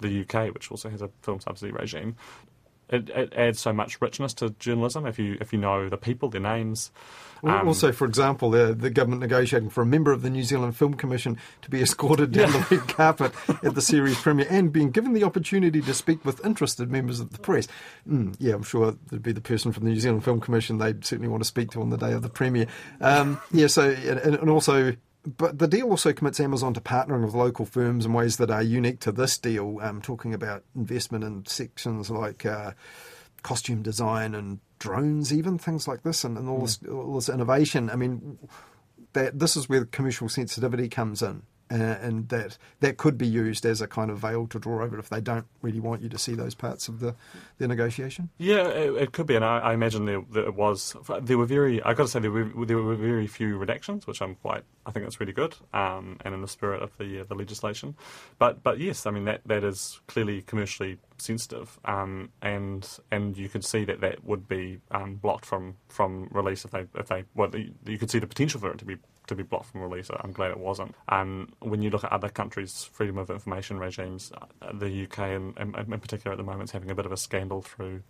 the 0.01 0.23
UK, 0.23 0.55
which 0.55 0.71
also 0.71 0.89
has 0.89 1.03
a 1.03 1.11
film 1.23 1.41
subsidy 1.41 1.71
regime, 1.73 2.17
it, 2.89 3.09
it, 3.11 3.33
adds 3.35 3.61
so 3.61 3.73
much 3.73 4.01
richness 4.01 4.35
to 4.35 4.51
journalism 4.59 5.07
if 5.07 5.19
you 5.19 5.37
if 5.41 5.53
you 5.53 5.59
know 5.59 5.89
the 5.89 5.97
people, 5.97 6.29
their 6.29 6.41
names. 6.41 6.91
Um, 7.43 7.69
also, 7.69 7.93
for 7.93 8.07
example, 8.07 8.51
the, 8.51 8.75
the 8.75 8.89
government 8.89 9.21
negotiating 9.21 9.69
for 9.69 9.83
a 9.83 9.87
member 9.87 10.13
of 10.13 10.23
the 10.23 10.31
New 10.31 10.45
Zealand 10.45 10.77
Film 10.77 10.95
Commission 10.95 11.39
to 11.63 11.71
be 11.71 11.83
escorted 11.83 12.33
down 12.33 12.51
yeah. 12.53 12.65
the 12.69 12.77
red 12.77 12.89
carpet 12.89 13.33
at 13.63 13.75
the 13.75 13.83
series 13.83 14.19
premiere 14.19 14.47
and 14.49 14.73
being 14.73 14.91
given 14.91 15.13
the 15.13 15.25
opportunity 15.25 15.83
to 15.83 15.95
speak 15.95 16.25
with 16.25 16.45
interested 16.45 16.91
members 16.91 17.21
of 17.21 17.33
the 17.33 17.39
press. 17.39 17.69
Mm, 18.09 18.35
yeah, 18.39 18.55
I'm 18.55 18.63
sure 18.63 18.97
there'd 19.11 19.23
be 19.23 19.33
the 19.33 19.43
person 19.43 19.73
from 19.73 19.85
the 19.85 19.91
New 19.91 20.01
Zealand 20.01 20.25
Film 20.25 20.41
Commission 20.41 20.79
they'd 20.79 21.05
certainly 21.05 21.29
want 21.29 21.43
to 21.43 21.47
speak 21.47 21.71
to 21.73 21.83
on 21.83 21.91
the 21.91 21.99
day 21.99 22.13
of 22.13 22.23
the 22.23 22.31
premiere. 22.31 22.67
Um, 23.01 23.41
yeah, 23.53 23.67
so 23.67 23.91
and, 23.91 24.37
and 24.37 24.49
also 24.49 24.97
but 25.25 25.59
the 25.59 25.69
deal 25.69 25.89
also 25.91 26.13
commits 26.13 26.41
Amazon 26.41 26.75
to 26.75 26.81
partnering 26.81 27.25
with 27.25 27.35
local 27.35 27.65
firms 27.65 28.05
in 28.05 28.13
ways 28.13 28.37
that 28.37 28.51
are 28.51 28.63
unique 28.63 29.01
to 29.01 29.13
this 29.13 29.39
deal. 29.39 29.79
Um, 29.81 30.03
talking 30.03 30.35
about 30.35 30.65
investment 30.75 31.25
in 31.25 31.47
sections 31.47 32.11
like 32.11 32.45
uh, 32.45 32.73
costume 33.43 33.83
design 33.83 34.35
and 34.35 34.61
drones, 34.79 35.33
even 35.33 35.59
things 35.59 35.89
like 35.89 36.03
this, 36.03 36.25
and, 36.25 36.37
and 36.37 36.49
all, 36.49 36.63
this, 36.63 36.79
all 36.91 37.15
this 37.15 37.29
innovation. 37.29 37.89
I 37.91 37.97
mean, 37.97 38.39
that 39.15 39.39
this 39.39 39.57
is 39.57 39.69
where 39.69 39.85
commercial 39.85 40.29
sensitivity 40.29 40.89
comes 40.89 41.23
in 41.23 41.43
and 41.71 42.29
that 42.29 42.59
that 42.81 42.97
could 42.97 43.17
be 43.17 43.27
used 43.27 43.65
as 43.65 43.81
a 43.81 43.87
kind 43.87 44.11
of 44.11 44.19
veil 44.19 44.47
to 44.49 44.59
draw 44.59 44.83
over 44.83 44.99
if 44.99 45.09
they 45.09 45.21
don't 45.21 45.47
really 45.63 45.81
want 45.81 46.03
you 46.03 46.09
to 46.09 46.19
see 46.19 46.35
those 46.35 46.55
parts 46.55 46.89
of 46.89 47.01
the, 47.01 47.15
the 47.59 47.67
negotiation. 47.67 48.29
Yeah, 48.39 48.69
it, 48.69 48.95
it 48.95 49.13
could 49.13 49.27
be, 49.27 49.35
and 49.35 49.45
I, 49.45 49.59
I 49.59 49.75
imagine 49.75 50.05
there, 50.05 50.21
was 50.51 50.97
there 51.23 51.39
were 51.39 51.47
very 51.47 51.83
I 51.83 51.95
got 51.95 52.05
to 52.05 52.09
say 52.09 52.21
there 52.21 52.31
were 52.31 52.67
there 52.67 52.79
were 52.79 52.95
very 52.95 53.27
few 53.27 53.59
redactions, 53.59 54.07
which 54.07 54.21
I'm 54.21 54.35
quite 54.37 54.65
I 54.87 54.91
think 54.91 55.05
that's 55.07 55.21
really 55.21 55.33
good, 55.33 55.57
um, 55.73 56.19
and 56.25 56.35
in 56.35 56.43
the 56.43 56.49
spirit 56.49 56.83
of 56.83 56.97
the 56.99 57.21
uh, 57.21 57.25
the 57.25 57.35
legislation. 57.35 57.97
But 58.39 58.63
but 58.63 58.79
yes, 58.79 59.07
I 59.07 59.11
mean 59.11 59.25
that 59.25 59.41
that 59.47 59.65
is 59.65 60.01
clearly 60.07 60.43
commercially 60.43 60.99
sensitive, 61.19 61.79
um, 61.85 62.31
and 62.43 62.87
and 63.11 63.37
you 63.37 63.49
could 63.49 63.65
see 63.65 63.85
that 63.85 64.01
that 64.01 64.25
would 64.25 64.47
be 64.49 64.81
um, 64.91 65.17
blocked 65.17 65.47
from, 65.47 65.77
from 65.89 66.29
release 66.31 66.65
if 66.65 66.71
they 66.71 66.87
if 66.95 67.09
they 67.09 67.25
well 67.35 67.51
you 67.87 67.99
could 67.99 68.11
see 68.11 68.19
the 68.19 68.27
potential 68.27 68.61
for 68.61 68.71
it 68.71 68.79
to 68.79 68.85
be 68.85 68.97
to 69.27 69.35
be 69.35 69.43
blocked 69.43 69.67
from 69.67 69.81
release. 69.83 70.11
I'm 70.21 70.33
glad 70.33 70.51
it 70.51 70.59
wasn't. 70.59 70.95
And 71.09 71.53
when 71.61 71.83
you 71.83 71.91
look 71.91 72.05
at 72.05 72.13
other 72.13 72.29
countries' 72.29 72.89
freedom 72.93 73.19
of 73.19 73.31
information 73.31 73.79
regimes, 73.79 74.33
uh, 74.63 74.73
the 74.73 75.05
UK 75.05 75.19
in, 75.31 75.55
in, 75.59 75.75
in, 75.93 76.01
particular 76.01 76.33
at 76.33 76.37
the 76.37 76.45
moment 76.45 76.65
is 76.65 76.71
having 76.73 76.91
a 76.91 76.95
bit 76.95 77.07
of 77.07 77.13
a 77.13 77.17
scandal 77.17 77.63
through. 77.63 78.03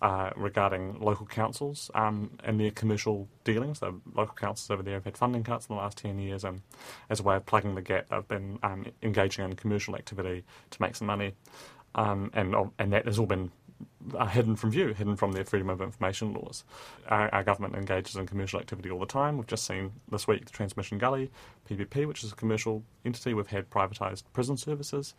Uh, 0.00 0.30
regarding 0.36 0.96
local 1.00 1.26
councils 1.26 1.90
um, 1.96 2.30
and 2.44 2.60
their 2.60 2.70
commercial 2.70 3.28
dealings. 3.42 3.80
The 3.80 3.92
local 4.14 4.36
councils 4.36 4.70
over 4.70 4.80
there 4.80 4.94
have 4.94 5.04
had 5.04 5.18
funding 5.18 5.42
cuts 5.42 5.66
in 5.66 5.74
the 5.74 5.82
last 5.82 5.98
10 5.98 6.20
years, 6.20 6.44
and 6.44 6.62
as 7.10 7.18
a 7.18 7.24
way 7.24 7.34
of 7.34 7.46
plugging 7.46 7.74
the 7.74 7.82
gap, 7.82 8.06
they've 8.08 8.28
been 8.28 8.60
um, 8.62 8.86
engaging 9.02 9.44
in 9.44 9.56
commercial 9.56 9.96
activity 9.96 10.44
to 10.70 10.80
make 10.80 10.94
some 10.94 11.08
money. 11.08 11.32
Um, 11.96 12.30
and, 12.34 12.54
and 12.78 12.92
that 12.92 13.06
has 13.06 13.18
all 13.18 13.26
been 13.26 13.50
are 14.14 14.28
hidden 14.28 14.56
from 14.56 14.70
view, 14.70 14.94
hidden 14.94 15.16
from 15.16 15.32
their 15.32 15.44
freedom 15.44 15.68
of 15.68 15.80
information 15.80 16.32
laws. 16.32 16.64
Our, 17.08 17.32
our, 17.34 17.44
government 17.44 17.74
engages 17.74 18.16
in 18.16 18.26
commercial 18.26 18.60
activity 18.60 18.90
all 18.90 18.98
the 18.98 19.06
time. 19.06 19.36
We've 19.36 19.46
just 19.46 19.66
seen 19.66 19.92
this 20.10 20.26
week 20.26 20.44
the 20.44 20.50
Transmission 20.50 20.98
Gully, 20.98 21.30
PPP, 21.68 22.06
which 22.06 22.24
is 22.24 22.32
a 22.32 22.36
commercial 22.36 22.82
entity. 23.04 23.34
We've 23.34 23.46
had 23.46 23.70
privatised 23.70 24.24
prison 24.32 24.56
services, 24.56 25.14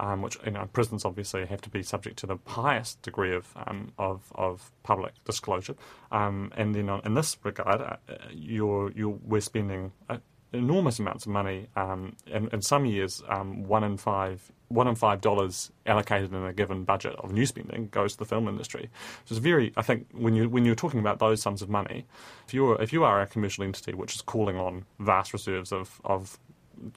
um, 0.00 0.22
which 0.22 0.36
you 0.44 0.52
know 0.52 0.68
prisons 0.72 1.04
obviously 1.04 1.46
have 1.46 1.60
to 1.62 1.70
be 1.70 1.82
subject 1.82 2.18
to 2.18 2.26
the 2.26 2.38
highest 2.46 3.02
degree 3.02 3.34
of 3.34 3.48
um, 3.56 3.92
of, 3.98 4.32
of 4.34 4.70
public 4.82 5.12
disclosure. 5.24 5.76
Um, 6.12 6.52
and 6.56 6.74
then 6.74 6.88
on, 6.88 7.02
in 7.04 7.14
this 7.14 7.36
regard, 7.42 7.80
uh, 7.80 7.96
you're, 8.30 8.90
you're, 8.92 9.18
we're 9.24 9.40
spending. 9.40 9.92
Uh, 10.08 10.18
enormous 10.54 10.98
amounts 10.98 11.26
of 11.26 11.32
money. 11.32 11.68
Um, 11.76 12.16
in, 12.26 12.48
in, 12.48 12.62
some 12.62 12.86
years, 12.86 13.22
um, 13.28 13.64
one 13.64 13.84
in 13.84 13.96
five 13.96 14.50
one 14.68 14.88
in 14.88 14.94
five 14.94 15.20
dollars 15.20 15.70
allocated 15.86 16.32
in 16.32 16.44
a 16.44 16.52
given 16.52 16.84
budget 16.84 17.14
of 17.18 17.32
new 17.32 17.46
spending 17.46 17.88
goes 17.88 18.12
to 18.12 18.18
the 18.18 18.24
film 18.24 18.48
industry. 18.48 18.88
So 19.24 19.34
it's 19.34 19.42
very. 19.42 19.72
I 19.76 19.82
think 19.82 20.06
when 20.12 20.34
you 20.34 20.48
when 20.48 20.64
you're 20.64 20.74
talking 20.74 21.00
about 21.00 21.18
those 21.18 21.42
sums 21.42 21.62
of 21.62 21.68
money, 21.68 22.06
if 22.46 22.54
you 22.54 22.66
are 22.70 22.80
if 22.80 22.92
you 22.92 23.04
are 23.04 23.20
a 23.20 23.26
commercial 23.26 23.64
entity 23.64 23.94
which 23.94 24.14
is 24.14 24.22
calling 24.22 24.56
on 24.56 24.84
vast 24.98 25.32
reserves 25.32 25.72
of 25.72 26.00
of 26.04 26.38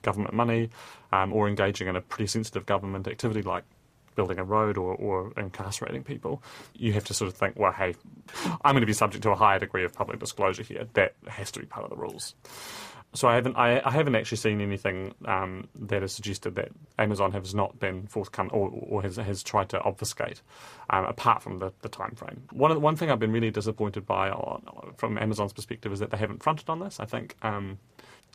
government 0.01 0.33
money, 0.33 0.69
um, 1.11 1.33
or 1.33 1.47
engaging 1.47 1.87
in 1.87 1.95
a 1.95 2.01
pretty 2.01 2.27
sensitive 2.27 2.65
government 2.65 3.07
activity 3.07 3.41
like 3.41 3.63
building 4.17 4.39
a 4.39 4.43
road 4.43 4.77
or, 4.77 4.95
or 4.95 5.31
incarcerating 5.37 6.03
people, 6.03 6.43
you 6.73 6.91
have 6.91 7.05
to 7.05 7.13
sort 7.13 7.29
of 7.31 7.37
think, 7.37 7.57
well, 7.57 7.71
hey, 7.71 7.95
I'm 8.65 8.73
going 8.73 8.81
to 8.81 8.87
be 8.87 8.93
subject 8.93 9.23
to 9.23 9.29
a 9.29 9.35
higher 9.35 9.59
degree 9.59 9.85
of 9.85 9.93
public 9.93 10.19
disclosure 10.19 10.63
here. 10.63 10.87
That 10.93 11.13
has 11.27 11.51
to 11.51 11.61
be 11.61 11.65
part 11.65 11.85
of 11.85 11.91
the 11.91 11.95
rules. 11.95 12.35
So 13.13 13.27
I 13.27 13.35
haven't 13.35 13.55
I, 13.55 13.81
I 13.83 13.91
haven't 13.91 14.15
actually 14.15 14.37
seen 14.37 14.61
anything 14.61 15.15
um, 15.25 15.69
that 15.75 16.01
has 16.01 16.11
suggested 16.11 16.55
that 16.55 16.69
Amazon 16.99 17.31
has 17.31 17.55
not 17.55 17.79
been 17.79 18.05
forthcoming 18.07 18.51
or, 18.51 18.69
or 18.69 19.01
has, 19.01 19.15
has 19.15 19.41
tried 19.41 19.69
to 19.69 19.81
obfuscate, 19.81 20.41
um, 20.89 21.05
apart 21.05 21.41
from 21.41 21.57
the, 21.59 21.71
the 21.81 21.89
time 21.89 22.13
frame. 22.15 22.43
One 22.51 22.79
one 22.81 22.95
thing 22.95 23.09
I've 23.09 23.19
been 23.19 23.31
really 23.31 23.49
disappointed 23.49 24.05
by 24.05 24.29
on, 24.29 24.93
from 24.97 25.17
Amazon's 25.17 25.53
perspective 25.53 25.91
is 25.91 25.99
that 25.99 26.11
they 26.11 26.17
haven't 26.17 26.43
fronted 26.43 26.69
on 26.69 26.79
this. 26.79 26.99
I 26.99 27.05
think 27.05 27.35
um, 27.41 27.79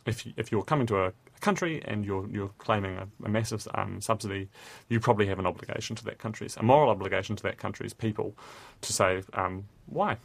if 0.05 0.27
if 0.37 0.51
you're 0.51 0.63
coming 0.63 0.87
to 0.87 1.05
a 1.05 1.13
country 1.39 1.81
and 1.85 2.05
you're 2.05 2.27
you're 2.27 2.51
claiming 2.57 2.97
a, 2.97 3.07
a 3.25 3.29
massive 3.29 3.67
um, 3.75 4.01
subsidy, 4.01 4.49
you 4.89 4.99
probably 4.99 5.27
have 5.27 5.39
an 5.39 5.45
obligation 5.45 5.95
to 5.95 6.05
that 6.05 6.17
country's 6.17 6.57
a 6.57 6.63
moral 6.63 6.89
obligation 6.89 7.35
to 7.35 7.43
that 7.43 7.57
country's 7.57 7.93
people 7.93 8.35
to 8.81 8.91
say 8.91 9.23
um, 9.33 9.65
why. 9.85 10.17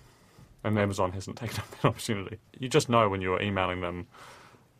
And 0.64 0.76
Amazon 0.78 1.12
hasn't 1.12 1.36
taken 1.42 1.58
up 1.58 1.70
that 1.70 1.84
opportunity. 1.84 2.38
You 2.58 2.68
just 2.68 2.88
know 2.88 3.08
when 3.08 3.20
you're 3.20 3.40
emailing 3.40 3.80
them 3.80 4.06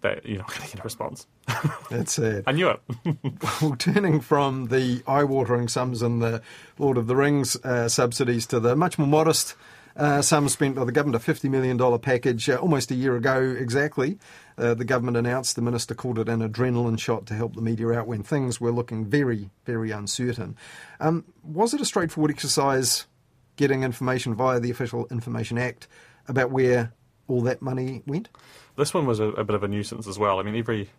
that 0.01 0.25
you're 0.27 0.39
not 0.39 0.49
going 0.49 0.63
to 0.63 0.77
get 0.77 0.81
a 0.81 0.85
response. 0.85 1.27
That's 1.91 2.19
it. 2.19 2.45
I 2.47 2.53
knew 2.53 2.69
it. 2.69 2.81
well, 3.63 3.77
turning 3.77 4.21
from 4.21 4.67
the 4.67 5.03
eye-watering 5.07 5.69
sums 5.69 6.03
in 6.03 6.21
the 6.21 6.43
Lord 6.79 6.97
of 6.97 7.07
the 7.07 7.17
Rings 7.17 7.57
uh, 7.65 7.89
subsidies 7.89 8.47
to 8.49 8.61
the 8.61 8.77
much 8.77 8.99
more 8.99 9.09
modest 9.09 9.55
uh, 9.97 10.23
sum 10.23 10.49
spent 10.49 10.77
by 10.77 10.85
the 10.85 10.93
government, 10.93 11.23
a 11.23 11.33
$50 11.33 11.51
million 11.51 11.99
package 11.99 12.49
uh, 12.49 12.57
almost 12.57 12.91
a 12.91 12.95
year 12.95 13.17
ago 13.17 13.41
exactly. 13.59 14.19
Uh, 14.57 14.75
the 14.75 14.85
government 14.85 15.17
announced, 15.17 15.57
the 15.57 15.63
minister 15.63 15.95
called 15.95 16.19
it 16.19 16.29
an 16.29 16.49
adrenaline 16.49 16.99
shot 16.99 17.27
to 17.27 17.35
help 17.35 17.55
the 17.55 17.61
media 17.61 17.89
out 17.93 18.07
when 18.07 18.23
things 18.23 18.61
were 18.61 18.71
looking 18.71 19.05
very, 19.05 19.51
very 19.65 19.91
uncertain. 19.91 20.57
Um, 21.01 21.25
was 21.43 21.75
it 21.75 21.81
a 21.81 21.85
straightforward 21.85 22.31
exercise 22.31 23.07
getting 23.57 23.83
information 23.83 24.35
via 24.35 24.61
the 24.61 24.71
Official 24.71 25.07
Information 25.11 25.59
Act 25.59 25.89
about 26.29 26.53
where 26.53 26.93
all 27.29 27.43
that 27.43 27.63
money 27.63 28.03
went? 28.07 28.29
This 28.77 28.93
one 28.93 29.07
was 29.07 29.21
a, 29.21 29.29
a 29.29 29.45
bit 29.45 29.55
of 29.55 29.63
a 29.63 29.69
nuisance 29.69 30.07
as 30.07 30.19
well. 30.19 30.41
I 30.41 30.43
mean, 30.43 30.57
every 30.57 30.91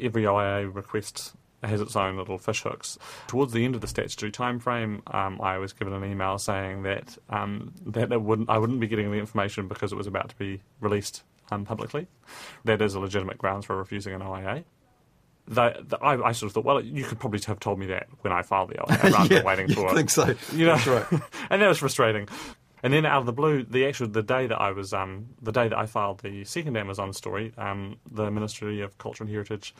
every 0.00 0.26
OIA 0.26 0.68
request 0.68 1.34
has 1.62 1.80
its 1.80 1.96
own 1.96 2.16
little 2.16 2.38
fishhooks. 2.38 2.96
Towards 3.26 3.52
the 3.52 3.64
end 3.64 3.74
of 3.74 3.80
the 3.80 3.86
statutory 3.86 4.32
timeframe, 4.32 5.02
um, 5.14 5.40
I 5.40 5.58
was 5.58 5.72
given 5.72 5.92
an 5.92 6.04
email 6.04 6.38
saying 6.38 6.84
that 6.84 7.18
um, 7.28 7.74
that 7.86 8.08
wouldn't, 8.22 8.48
I 8.48 8.58
wouldn't 8.58 8.80
be 8.80 8.86
getting 8.86 9.10
the 9.10 9.18
information 9.18 9.68
because 9.68 9.92
it 9.92 9.96
was 9.96 10.06
about 10.06 10.30
to 10.30 10.36
be 10.36 10.62
released 10.80 11.22
um, 11.50 11.64
publicly. 11.64 12.06
That 12.64 12.80
is 12.80 12.94
a 12.94 13.00
legitimate 13.00 13.38
grounds 13.38 13.66
for 13.66 13.76
refusing 13.76 14.14
an 14.14 14.22
OIA. 14.22 14.64
The, 15.48 15.84
the, 15.86 15.98
I, 15.98 16.28
I, 16.28 16.32
sort 16.32 16.50
of 16.50 16.54
thought, 16.54 16.64
well, 16.64 16.80
you 16.80 17.04
could 17.04 17.18
probably 17.18 17.40
have 17.46 17.58
told 17.58 17.78
me 17.78 17.86
that 17.86 18.06
when 18.20 18.32
I 18.32 18.42
filed 18.42 18.70
the 18.70 18.76
OIA 18.80 19.02
rather 19.12 19.34
yeah, 19.34 19.38
than 19.40 19.46
waiting 19.46 19.68
for 19.68 19.88
it. 19.88 19.90
I 19.90 19.94
think 19.94 20.10
so. 20.10 20.34
You 20.54 20.66
know, 20.66 20.76
That's 20.76 20.86
right. 21.12 21.22
and 21.50 21.60
that 21.60 21.68
was 21.68 21.78
frustrating. 21.78 22.28
And 22.82 22.92
then 22.92 23.04
out 23.04 23.20
of 23.20 23.26
the 23.26 23.32
blue, 23.32 23.62
the 23.62 23.86
actual 23.86 24.08
the 24.08 24.22
day 24.22 24.46
that 24.46 24.60
I 24.60 24.72
was 24.72 24.92
um, 24.92 25.26
the 25.40 25.52
day 25.52 25.68
that 25.68 25.76
I 25.76 25.86
filed 25.86 26.20
the 26.20 26.44
second 26.44 26.76
Amazon 26.76 27.12
story, 27.12 27.52
um, 27.58 27.96
the 28.10 28.30
Ministry 28.30 28.80
of 28.80 28.96
Culture 28.98 29.24
and 29.24 29.30
Heritage, 29.30 29.74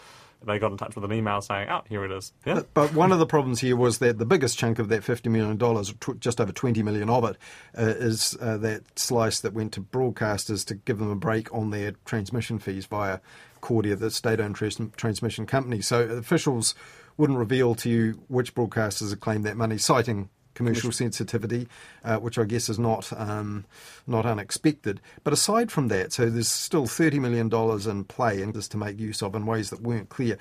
they 0.45 0.59
got 0.59 0.71
in 0.71 0.79
touch 0.79 0.95
with 0.95 1.05
an 1.05 1.13
email 1.13 1.41
saying, 1.41 1.69
"Oh, 1.71 1.83
here 1.89 2.05
it 2.05 2.11
is." 2.11 2.33
Yeah. 2.45 2.55
But, 2.55 2.75
but 2.75 2.95
one 2.95 3.13
of 3.13 3.19
the 3.19 3.27
problems 3.27 3.61
here 3.61 3.77
was 3.77 3.99
that 3.99 4.19
the 4.19 4.27
biggest 4.27 4.59
chunk 4.59 4.79
of 4.79 4.89
that 4.89 5.03
$50 5.03 5.31
million, 5.31 5.59
tw- 5.59 6.21
just 6.21 6.41
over 6.41 6.53
20 6.53 6.83
million 6.83 7.09
of 7.11 7.25
it, 7.25 7.37
uh, 7.77 7.83
is 7.83 8.37
uh, 8.41 8.57
that 8.59 8.99
slice 8.99 9.41
that 9.41 9.53
went 9.53 9.73
to 9.75 9.81
broadcasters 9.81 10.65
to 10.67 10.75
give 10.75 10.99
them 10.99 11.11
a 11.11 11.17
break 11.17 11.53
on 11.55 11.71
their 11.71 11.93
transmission 12.05 12.59
fees 12.59 12.87
via 12.87 13.21
Kordia, 13.63 13.99
the 13.99 14.11
state 14.11 14.41
owned 14.41 14.57
trans- 14.57 14.81
transmission 14.97 15.47
company. 15.47 15.81
So 15.81 16.03
officials 16.03 16.75
wouldn't 17.17 17.39
reveal 17.39 17.75
to 17.77 17.91
you 17.91 18.23
which 18.29 18.55
broadcasters 18.55 19.11
had 19.11 19.21
claimed 19.21 19.45
that 19.45 19.57
money, 19.57 19.77
citing 19.77 20.31
commercial 20.61 20.93
sensitivity, 20.93 21.67
uh, 22.05 22.19
which 22.19 22.39
I 22.39 22.45
guess 22.45 22.69
is 22.69 22.79
not 22.79 23.11
um, 23.19 23.65
not 24.07 24.27
unexpected. 24.27 25.01
But 25.25 25.33
aside 25.33 25.73
from 25.73 25.89
that, 25.89 26.13
so 26.13 26.29
there's 26.29 26.49
still 26.49 26.87
thirty 26.87 27.19
million 27.19 27.49
dollars 27.49 27.87
in 27.87 28.05
play, 28.05 28.43
and 28.43 28.53
just 28.53 28.71
to 28.73 28.77
make 28.77 28.99
use 28.99 29.23
of 29.23 29.35
in 29.35 29.47
ways 29.47 29.71
that 29.71 29.81
weren't 29.81 30.11
clear. 30.11 30.37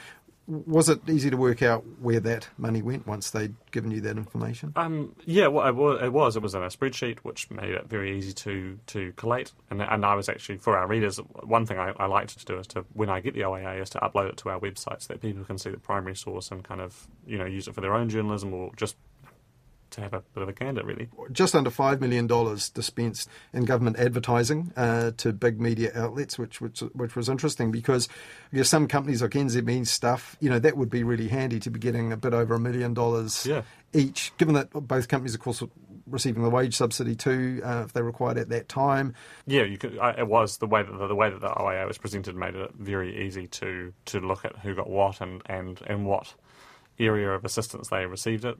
Was 0.47 0.89
it 0.89 1.07
easy 1.07 1.29
to 1.29 1.37
work 1.37 1.61
out 1.61 1.85
where 2.01 2.19
that 2.21 2.47
money 2.57 2.81
went 2.81 3.05
once 3.05 3.29
they'd 3.29 3.53
given 3.69 3.91
you 3.91 4.01
that 4.01 4.17
information? 4.17 4.73
Um, 4.75 5.15
yeah, 5.23 5.45
well, 5.45 5.67
it 5.67 5.75
was. 5.75 6.35
It 6.35 6.41
was. 6.41 6.55
In 6.55 6.63
a 6.63 6.67
spreadsheet, 6.69 7.19
which 7.19 7.51
made 7.51 7.69
it 7.69 7.87
very 7.87 8.17
easy 8.17 8.33
to 8.33 8.79
to 8.87 9.13
collate. 9.15 9.51
And, 9.69 9.79
and 9.81 10.03
I 10.03 10.15
was 10.15 10.27
actually 10.27 10.57
for 10.57 10.75
our 10.75 10.87
readers. 10.87 11.17
One 11.43 11.67
thing 11.67 11.77
I, 11.77 11.93
I 11.97 12.07
like 12.07 12.29
to 12.29 12.45
do 12.45 12.57
is 12.57 12.65
to 12.67 12.83
when 12.93 13.09
I 13.09 13.19
get 13.21 13.35
the 13.35 13.43
OIA 13.43 13.79
is 13.79 13.91
to 13.91 13.99
upload 13.99 14.29
it 14.29 14.37
to 14.37 14.49
our 14.49 14.59
website 14.59 15.03
so 15.03 15.13
that 15.13 15.21
people 15.21 15.43
can 15.45 15.59
see 15.59 15.69
the 15.69 15.77
primary 15.77 16.15
source 16.15 16.49
and 16.51 16.63
kind 16.63 16.81
of 16.81 17.07
you 17.27 17.37
know 17.37 17.45
use 17.45 17.67
it 17.67 17.75
for 17.75 17.81
their 17.81 17.93
own 17.93 18.09
journalism 18.09 18.51
or 18.51 18.71
just 18.75 18.95
to 19.91 20.01
have 20.01 20.13
a 20.13 20.21
bit 20.33 20.43
of 20.43 20.49
a 20.49 20.53
gander, 20.53 20.83
really. 20.83 21.09
Just 21.31 21.55
under 21.55 21.69
$5 21.69 21.99
million 22.01 22.27
dispensed 22.73 23.29
in 23.53 23.65
government 23.65 23.97
advertising 23.97 24.71
uh, 24.77 25.11
to 25.17 25.33
big 25.33 25.59
media 25.59 25.91
outlets, 25.95 26.37
which, 26.37 26.61
which 26.61 26.79
which 26.93 27.15
was 27.15 27.29
interesting 27.29 27.71
because 27.71 28.07
I 28.53 28.57
guess 28.57 28.69
some 28.69 28.87
companies 28.87 29.21
like 29.21 29.31
NZME 29.31 29.87
Stuff, 29.87 30.35
you 30.39 30.49
know, 30.49 30.59
that 30.59 30.77
would 30.77 30.89
be 30.89 31.03
really 31.03 31.27
handy 31.27 31.59
to 31.61 31.69
be 31.69 31.79
getting 31.79 32.11
a 32.11 32.17
bit 32.17 32.33
over 32.33 32.55
a 32.55 32.59
million 32.59 32.93
dollars 32.93 33.45
Yeah. 33.45 33.63
each, 33.93 34.31
given 34.37 34.55
that 34.55 34.69
both 34.71 35.07
companies, 35.07 35.33
of 35.33 35.41
course, 35.41 35.61
were 35.61 35.69
receiving 36.07 36.41
the 36.43 36.49
wage 36.49 36.75
subsidy 36.75 37.15
too, 37.15 37.61
uh, 37.63 37.83
if 37.85 37.93
they 37.93 38.01
required 38.01 38.37
at 38.39 38.49
that 38.49 38.67
time. 38.67 39.13
Yeah, 39.45 39.63
you 39.63 39.77
could. 39.77 39.97
I, 39.99 40.11
it 40.17 40.27
was 40.27 40.57
the 40.57 40.65
way 40.65 40.81
that 40.81 40.91
the, 40.97 41.07
the 41.07 41.15
way 41.15 41.29
that 41.29 41.39
the 41.39 41.47
OIA 41.61 41.85
was 41.87 41.97
presented 41.99 42.35
made 42.35 42.55
it 42.55 42.71
very 42.77 43.25
easy 43.27 43.45
to 43.47 43.93
to 44.05 44.19
look 44.19 44.43
at 44.45 44.55
who 44.57 44.73
got 44.73 44.89
what 44.89 45.21
and 45.21 45.41
and 45.45 45.79
and 45.85 46.05
what 46.07 46.33
area 46.99 47.31
of 47.31 47.45
assistance 47.45 47.89
they 47.89 48.05
received 48.05 48.45
it. 48.45 48.55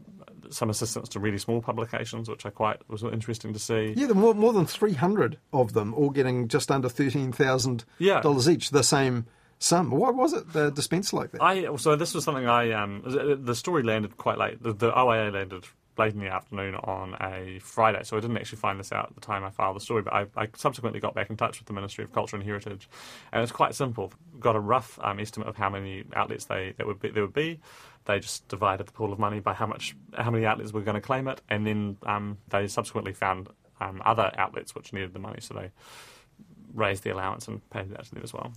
Some 0.49 0.69
assistance 0.69 1.09
to 1.09 1.19
really 1.19 1.37
small 1.37 1.61
publications, 1.61 2.29
which 2.29 2.45
I 2.45 2.49
quite 2.49 2.77
was 2.89 3.03
interesting 3.03 3.53
to 3.53 3.59
see. 3.59 3.93
Yeah, 3.95 4.07
there 4.07 4.15
were 4.15 4.21
more, 4.21 4.33
more 4.33 4.53
than 4.53 4.65
300 4.65 5.37
of 5.53 5.73
them, 5.73 5.93
all 5.93 6.09
getting 6.09 6.47
just 6.47 6.71
under 6.71 6.89
$13,000 6.89 7.83
Yeah. 7.99 8.51
each, 8.51 8.71
the 8.71 8.83
same 8.83 9.25
sum. 9.59 9.91
Why 9.91 10.09
was 10.09 10.33
it 10.33 10.53
the 10.53 10.71
dispensed 10.71 11.13
like 11.13 11.31
that? 11.31 11.41
I 11.43 11.75
so 11.75 11.95
this 11.95 12.13
was 12.13 12.23
something 12.23 12.47
I 12.47 12.71
um 12.71 13.03
the 13.05 13.55
story 13.55 13.83
landed 13.83 14.17
quite 14.17 14.37
late. 14.37 14.63
The, 14.63 14.73
the 14.73 14.97
OIA 14.97 15.31
landed 15.31 15.65
late 15.97 16.13
in 16.13 16.19
the 16.21 16.27
afternoon 16.33 16.75
on 16.75 17.15
a 17.19 17.59
Friday, 17.59 18.01
so 18.03 18.15
I 18.15 18.21
didn't 18.21 18.37
actually 18.37 18.59
find 18.59 18.79
this 18.79 18.93
out 18.93 19.09
at 19.09 19.15
the 19.15 19.21
time 19.21 19.43
I 19.43 19.49
filed 19.49 19.75
the 19.75 19.81
story. 19.81 20.01
But 20.01 20.13
I, 20.13 20.25
I 20.37 20.47
subsequently 20.55 21.01
got 21.01 21.13
back 21.13 21.29
in 21.29 21.35
touch 21.35 21.59
with 21.59 21.67
the 21.67 21.73
Ministry 21.73 22.05
of 22.05 22.13
Culture 22.13 22.37
and 22.37 22.45
Heritage, 22.45 22.89
and 23.33 23.43
it's 23.43 23.51
quite 23.51 23.75
simple. 23.75 24.13
Got 24.39 24.55
a 24.55 24.61
rough 24.61 24.97
um, 25.03 25.19
estimate 25.19 25.49
of 25.49 25.57
how 25.57 25.69
many 25.69 26.05
outlets 26.15 26.45
they 26.45 26.73
that 26.77 26.87
would 26.87 27.01
be, 27.01 27.09
there 27.09 27.23
would 27.23 27.33
be. 27.33 27.59
They 28.05 28.19
just 28.19 28.47
divided 28.47 28.87
the 28.87 28.91
pool 28.91 29.13
of 29.13 29.19
money 29.19 29.39
by 29.39 29.53
how 29.53 29.67
much 29.67 29.95
how 30.13 30.31
many 30.31 30.45
outlets 30.45 30.73
were 30.73 30.81
going 30.81 30.95
to 30.95 31.01
claim 31.01 31.27
it, 31.27 31.41
and 31.49 31.65
then 31.65 31.97
um, 32.03 32.37
they 32.49 32.67
subsequently 32.67 33.13
found 33.13 33.49
um, 33.79 34.01
other 34.05 34.31
outlets 34.37 34.75
which 34.75 34.93
needed 34.93 35.13
the 35.13 35.19
money, 35.19 35.39
so 35.41 35.53
they 35.53 35.71
raised 36.73 37.03
the 37.03 37.11
allowance 37.11 37.47
and 37.47 37.67
paid 37.69 37.89
that 37.91 38.05
to 38.05 38.15
them 38.15 38.23
as 38.23 38.33
well. 38.33 38.53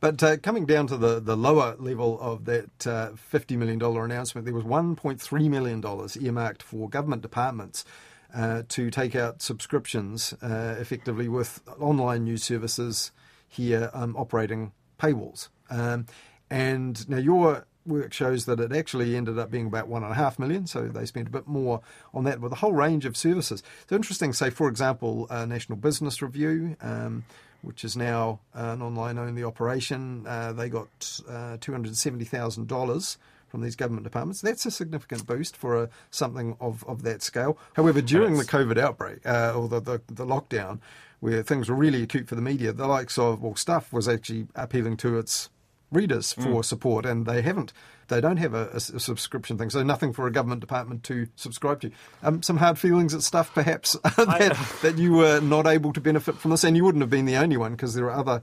But 0.00 0.22
uh, 0.22 0.36
coming 0.36 0.64
down 0.64 0.86
to 0.88 0.96
the, 0.96 1.18
the 1.18 1.36
lower 1.36 1.74
level 1.78 2.20
of 2.20 2.44
that 2.44 2.86
uh, 2.86 3.10
$50 3.32 3.56
million 3.56 3.82
announcement, 3.82 4.44
there 4.44 4.54
was 4.54 4.64
$1.3 4.64 5.50
million 5.50 5.82
earmarked 6.20 6.62
for 6.62 6.88
government 6.88 7.22
departments 7.22 7.84
uh, 8.32 8.62
to 8.68 8.90
take 8.90 9.16
out 9.16 9.42
subscriptions 9.42 10.34
uh, 10.40 10.76
effectively 10.78 11.28
with 11.28 11.62
online 11.80 12.24
news 12.24 12.44
services 12.44 13.10
here 13.48 13.90
um, 13.92 14.14
operating 14.16 14.72
paywalls. 15.00 15.48
Um, 15.68 16.06
and 16.50 17.08
now 17.08 17.18
your 17.18 17.66
work 17.88 18.12
shows 18.12 18.44
that 18.46 18.60
it 18.60 18.72
actually 18.72 19.16
ended 19.16 19.38
up 19.38 19.50
being 19.50 19.66
about 19.66 19.88
one 19.88 20.02
and 20.02 20.12
a 20.12 20.14
half 20.14 20.38
million, 20.38 20.66
so 20.66 20.88
they 20.88 21.06
spent 21.06 21.28
a 21.28 21.30
bit 21.30 21.46
more 21.46 21.80
on 22.14 22.24
that 22.24 22.40
with 22.40 22.52
a 22.52 22.56
whole 22.56 22.72
range 22.72 23.04
of 23.04 23.16
services. 23.16 23.62
It's 23.82 23.92
interesting, 23.92 24.32
say, 24.32 24.50
for 24.50 24.68
example, 24.68 25.26
uh, 25.30 25.44
National 25.46 25.76
Business 25.76 26.22
Review. 26.22 26.76
Um, 26.80 27.24
which 27.62 27.84
is 27.84 27.96
now 27.96 28.38
uh, 28.54 28.70
an 28.74 28.82
online 28.82 29.18
only 29.18 29.42
operation. 29.42 30.24
Uh, 30.26 30.52
they 30.52 30.68
got 30.68 30.86
uh, 31.28 31.56
$270,000 31.56 33.16
from 33.48 33.62
these 33.62 33.76
government 33.76 34.04
departments. 34.04 34.40
That's 34.40 34.66
a 34.66 34.70
significant 34.70 35.26
boost 35.26 35.56
for 35.56 35.82
a, 35.82 35.88
something 36.10 36.56
of, 36.60 36.84
of 36.86 37.02
that 37.02 37.22
scale. 37.22 37.58
However, 37.72 38.00
during 38.00 38.36
the 38.36 38.44
COVID 38.44 38.78
outbreak 38.78 39.26
uh, 39.26 39.54
or 39.56 39.68
the, 39.68 39.80
the, 39.80 40.00
the 40.06 40.26
lockdown, 40.26 40.80
where 41.20 41.42
things 41.42 41.68
were 41.68 41.74
really 41.74 42.02
acute 42.02 42.28
for 42.28 42.36
the 42.36 42.42
media, 42.42 42.72
the 42.72 42.86
likes 42.86 43.18
of, 43.18 43.42
well, 43.42 43.56
Stuff 43.56 43.92
was 43.92 44.08
actually 44.08 44.46
appealing 44.54 44.96
to 44.98 45.18
its 45.18 45.48
readers 45.90 46.32
for 46.32 46.62
support, 46.62 47.06
and 47.06 47.26
they 47.26 47.42
haven't. 47.42 47.72
They 48.08 48.20
don't 48.22 48.38
have 48.38 48.54
a 48.54 48.80
subscription 48.80 49.58
thing, 49.58 49.68
so 49.68 49.82
nothing 49.82 50.12
for 50.14 50.26
a 50.26 50.32
government 50.32 50.60
department 50.60 51.04
to 51.04 51.28
subscribe 51.36 51.80
to. 51.82 51.90
Um, 52.22 52.42
some 52.42 52.56
hard 52.56 52.78
feelings 52.78 53.14
at 53.14 53.22
stuff, 53.22 53.52
perhaps, 53.52 53.92
that, 54.16 54.56
that 54.82 54.96
you 54.96 55.12
were 55.12 55.40
not 55.40 55.66
able 55.66 55.92
to 55.92 56.00
benefit 56.00 56.36
from 56.36 56.50
this, 56.50 56.64
and 56.64 56.76
you 56.76 56.84
wouldn't 56.84 57.02
have 57.02 57.10
been 57.10 57.26
the 57.26 57.36
only 57.36 57.58
one 57.58 57.72
because 57.72 57.94
there 57.94 58.06
are 58.06 58.18
other 58.18 58.42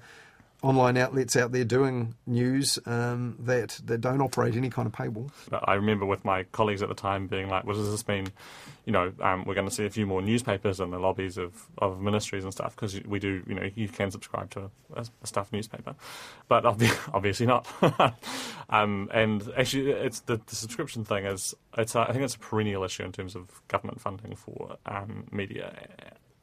online 0.66 0.98
outlets 0.98 1.36
out 1.36 1.52
there 1.52 1.64
doing 1.64 2.16
news 2.26 2.80
um, 2.88 3.38
that 3.40 3.80
that 3.86 4.02
don't 4.02 4.20
operate 4.20 4.56
any 4.56 4.70
kind 4.70 4.88
of 4.88 4.94
paywall. 4.94 5.30
But 5.48 5.68
I 5.70 5.76
remember 5.76 6.08
with 6.08 6.26
my 6.26 6.44
colleagues 6.44 6.82
at 6.82 6.90
the 6.90 6.96
time 6.96 7.28
being 7.28 7.50
like, 7.50 7.66
"Well, 7.66 7.76
does 7.76 7.92
this 7.92 8.08
mean, 8.08 8.32
you 8.86 8.92
know, 8.92 9.14
um, 9.22 9.46
we're 9.46 9.54
going 9.54 9.68
to 9.68 9.74
see 9.74 9.86
a 9.86 9.92
few 9.92 10.08
more 10.08 10.24
newspapers 10.24 10.80
in 10.80 10.90
the 10.90 10.98
lobbies 10.98 11.38
of, 11.38 11.68
of 11.78 12.02
ministries 12.02 12.44
and 12.44 12.52
stuff? 12.52 12.76
Because 12.76 13.00
we 13.04 13.20
do, 13.20 13.44
you 13.48 13.54
know, 13.54 13.70
you 13.76 13.88
can 13.88 14.10
subscribe 14.10 14.50
to 14.52 14.72
a, 14.96 15.06
a 15.22 15.28
staff 15.28 15.54
newspaper, 15.54 15.94
but 16.48 16.64
obvi- 16.72 17.14
obviously 17.14 17.46
not. 17.46 17.68
um, 18.70 19.08
and 19.14 19.48
actually, 19.56 19.92
it's 19.92 20.22
the, 20.22 20.42
the 20.48 20.56
subscription 20.56 21.06
thing 21.06 21.26
is, 21.26 21.54
it's 21.78 21.94
a, 21.94 22.00
I 22.00 22.12
think 22.12 22.24
it's 22.24 22.36
a 22.36 22.40
perennial 22.40 22.84
issue 22.84 23.04
in 23.04 23.12
terms 23.12 23.36
of 23.36 23.62
government 23.68 24.02
funding 24.02 24.36
for 24.36 24.78
um, 24.88 25.26
media. 25.32 25.76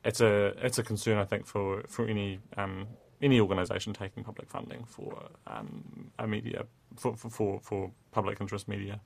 It's 0.04 0.20
a 0.20 0.46
it's 0.64 0.78
a 0.78 0.82
concern 0.82 1.18
I 1.18 1.24
think 1.24 1.46
for 1.46 1.82
for 1.88 2.06
any 2.06 2.40
um, 2.56 2.86
any 3.22 3.40
organisation 3.40 3.92
taking 3.92 4.24
public 4.24 4.50
funding 4.50 4.84
for 4.84 5.28
um, 5.46 6.10
a 6.18 6.26
media 6.26 6.66
for, 6.96 7.16
for, 7.16 7.60
for, 7.62 7.90
public 8.10 8.40
interest 8.40 8.68
media. 8.68 9.00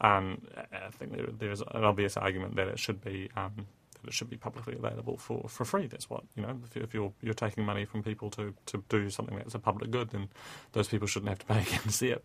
Um, 0.00 0.42
I 0.72 0.90
think 0.90 1.12
there, 1.12 1.26
there's 1.38 1.60
an 1.60 1.84
obvious 1.84 2.16
argument 2.16 2.56
that 2.56 2.68
it 2.68 2.78
should 2.78 3.04
be 3.04 3.30
um, 3.36 3.66
that 4.00 4.08
it 4.08 4.14
should 4.14 4.30
be 4.30 4.36
publicly 4.36 4.74
available 4.74 5.16
for, 5.16 5.46
for 5.48 5.64
free. 5.64 5.86
That's 5.86 6.08
what 6.08 6.24
you 6.34 6.42
know. 6.42 6.58
If, 6.64 6.76
if 6.76 6.94
you're 6.94 7.12
you're 7.22 7.34
taking 7.34 7.64
money 7.64 7.84
from 7.84 8.02
people 8.02 8.30
to, 8.30 8.54
to 8.66 8.82
do 8.88 9.10
something 9.10 9.36
that's 9.36 9.54
a 9.54 9.58
public 9.58 9.90
good, 9.90 10.10
then 10.10 10.28
those 10.72 10.88
people 10.88 11.06
shouldn't 11.06 11.28
have 11.28 11.38
to 11.40 11.46
pay 11.46 11.60
again 11.68 11.80
to 11.82 11.92
see 11.92 12.08
it. 12.08 12.24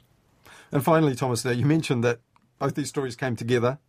And 0.71 0.83
finally, 0.83 1.15
Thomas, 1.15 1.43
now 1.43 1.51
you 1.51 1.65
mentioned 1.65 2.03
that 2.03 2.19
both 2.59 2.75
these 2.75 2.89
stories 2.89 3.15
came 3.15 3.35
together, 3.35 3.79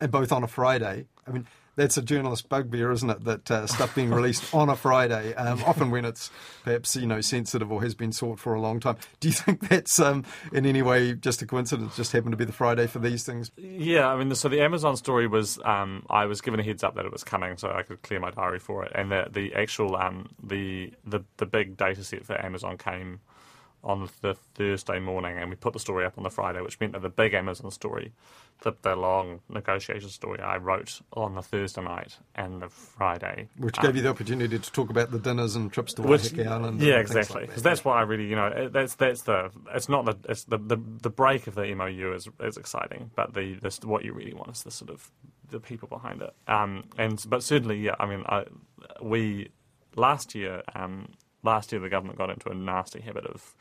and 0.00 0.10
both 0.10 0.32
on 0.32 0.44
a 0.44 0.48
Friday. 0.48 1.06
I 1.26 1.30
mean, 1.30 1.46
that's 1.80 1.96
a 1.96 2.02
journalist 2.02 2.50
bugbear, 2.50 2.90
isn't 2.90 3.08
it? 3.08 3.24
That 3.24 3.50
uh, 3.50 3.66
stuff 3.66 3.94
being 3.94 4.10
released 4.10 4.54
on 4.54 4.68
a 4.68 4.76
Friday, 4.76 5.34
um, 5.34 5.62
often 5.66 5.90
when 5.90 6.04
it's 6.04 6.30
perhaps 6.62 6.94
you 6.94 7.06
know 7.06 7.22
sensitive 7.22 7.72
or 7.72 7.82
has 7.82 7.94
been 7.94 8.12
sought 8.12 8.38
for 8.38 8.52
a 8.52 8.60
long 8.60 8.80
time. 8.80 8.98
Do 9.18 9.28
you 9.28 9.34
think 9.34 9.66
that's 9.66 9.98
um, 9.98 10.26
in 10.52 10.66
any 10.66 10.82
way 10.82 11.14
just 11.14 11.40
a 11.40 11.46
coincidence? 11.46 11.96
Just 11.96 12.12
happened 12.12 12.32
to 12.32 12.36
be 12.36 12.44
the 12.44 12.52
Friday 12.52 12.86
for 12.86 12.98
these 12.98 13.24
things? 13.24 13.50
Yeah, 13.56 14.08
I 14.08 14.22
mean, 14.22 14.34
so 14.34 14.50
the 14.50 14.60
Amazon 14.60 14.96
story 14.96 15.26
was 15.26 15.58
um, 15.64 16.04
I 16.10 16.26
was 16.26 16.42
given 16.42 16.60
a 16.60 16.62
heads 16.62 16.84
up 16.84 16.96
that 16.96 17.06
it 17.06 17.12
was 17.12 17.24
coming, 17.24 17.56
so 17.56 17.70
I 17.70 17.82
could 17.82 18.02
clear 18.02 18.20
my 18.20 18.30
diary 18.30 18.58
for 18.58 18.84
it, 18.84 18.92
and 18.94 19.10
the 19.10 19.28
the 19.30 19.54
actual 19.54 19.96
um, 19.96 20.28
the 20.42 20.92
the 21.06 21.20
the 21.38 21.46
big 21.46 21.78
data 21.78 22.04
set 22.04 22.26
for 22.26 22.38
Amazon 22.44 22.76
came 22.76 23.20
on 23.82 24.08
the 24.20 24.34
Thursday 24.54 24.98
morning, 24.98 25.38
and 25.38 25.48
we 25.48 25.56
put 25.56 25.72
the 25.72 25.78
story 25.78 26.04
up 26.04 26.18
on 26.18 26.24
the 26.24 26.30
Friday, 26.30 26.60
which 26.60 26.78
meant 26.80 26.92
that 26.92 27.02
the 27.02 27.08
big 27.08 27.32
Amazon 27.32 27.70
story, 27.70 28.12
the, 28.62 28.72
the 28.82 28.94
long 28.94 29.40
negotiation 29.48 30.10
story, 30.10 30.38
I 30.40 30.58
wrote 30.58 31.00
on 31.14 31.34
the 31.34 31.42
Thursday 31.42 31.82
night 31.82 32.18
and 32.34 32.60
the 32.60 32.68
Friday, 32.68 33.48
which 33.56 33.76
gave 33.76 33.90
um, 33.90 33.96
you 33.96 34.02
the 34.02 34.10
opportunity 34.10 34.58
to 34.58 34.72
talk 34.72 34.90
about 34.90 35.10
the 35.10 35.18
dinners 35.18 35.56
and 35.56 35.72
trips 35.72 35.94
to 35.94 36.02
Waiheke 36.02 36.46
Island. 36.46 36.82
Yeah, 36.82 36.98
exactly. 36.98 37.42
Because 37.42 37.48
like 37.48 37.54
that. 37.56 37.62
that's 37.62 37.84
what 37.84 37.96
I 37.96 38.02
really, 38.02 38.26
you 38.26 38.36
know, 38.36 38.68
that's 38.70 38.96
that's 38.96 39.22
the 39.22 39.50
it's 39.74 39.88
not 39.88 40.04
the 40.04 40.16
it's 40.30 40.44
the 40.44 40.58
the, 40.58 40.76
the 41.02 41.10
break 41.10 41.46
of 41.46 41.54
the 41.54 41.74
MOU 41.74 42.12
is 42.12 42.28
is 42.40 42.56
exciting, 42.58 43.10
but 43.14 43.32
the 43.32 43.54
this, 43.62 43.80
what 43.80 44.04
you 44.04 44.12
really 44.12 44.34
want 44.34 44.50
is 44.50 44.62
the 44.62 44.70
sort 44.70 44.90
of 44.90 45.10
the 45.48 45.58
people 45.58 45.88
behind 45.88 46.20
it. 46.20 46.34
Um, 46.46 46.84
and 46.98 47.22
but 47.28 47.42
certainly, 47.42 47.78
yeah, 47.78 47.94
I 47.98 48.06
mean, 48.06 48.24
I, 48.26 48.44
we 49.00 49.50
last 49.96 50.34
year. 50.34 50.62
Um, 50.74 51.12
last 51.42 51.72
year 51.72 51.80
the 51.80 51.88
government 51.88 52.18
got 52.18 52.30
into 52.30 52.48
a 52.50 52.54
nasty 52.54 53.00
habit 53.00 53.26
of 53.26 53.54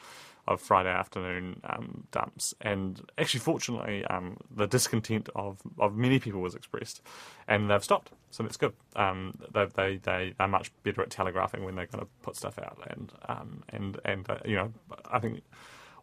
of 0.50 0.59
Friday 0.59 0.89
afternoon 0.89 1.62
um, 1.63 2.07
dumps, 2.12 2.55
and 2.59 3.00
actually, 3.19 3.39
fortunately, 3.39 4.03
um, 4.05 4.36
the 4.50 4.65
discontent 4.65 5.29
of, 5.36 5.59
of 5.77 5.95
many 5.95 6.17
people 6.17 6.41
was 6.41 6.55
expressed, 6.55 7.01
and 7.48 7.69
they've 7.69 7.83
stopped. 7.83 8.12
So 8.31 8.41
that's 8.43 8.57
good. 8.57 8.74
Um, 8.95 9.38
they, 9.53 9.67
they 9.75 9.98
they 9.98 10.33
are 10.39 10.48
much 10.48 10.71
better 10.83 11.03
at 11.03 11.12
telegraphing 11.12 11.63
when 11.63 11.75
they're 11.75 11.86
going 11.86 12.03
to 12.03 12.09
put 12.24 12.36
stuff 12.36 12.57
out, 12.57 12.79
and 12.89 13.12
um, 13.27 13.63
and 13.69 14.00
and 14.03 14.29
uh, 14.29 14.38
you 14.43 14.55
know, 14.55 14.74
I 15.12 15.19
think 15.19 15.43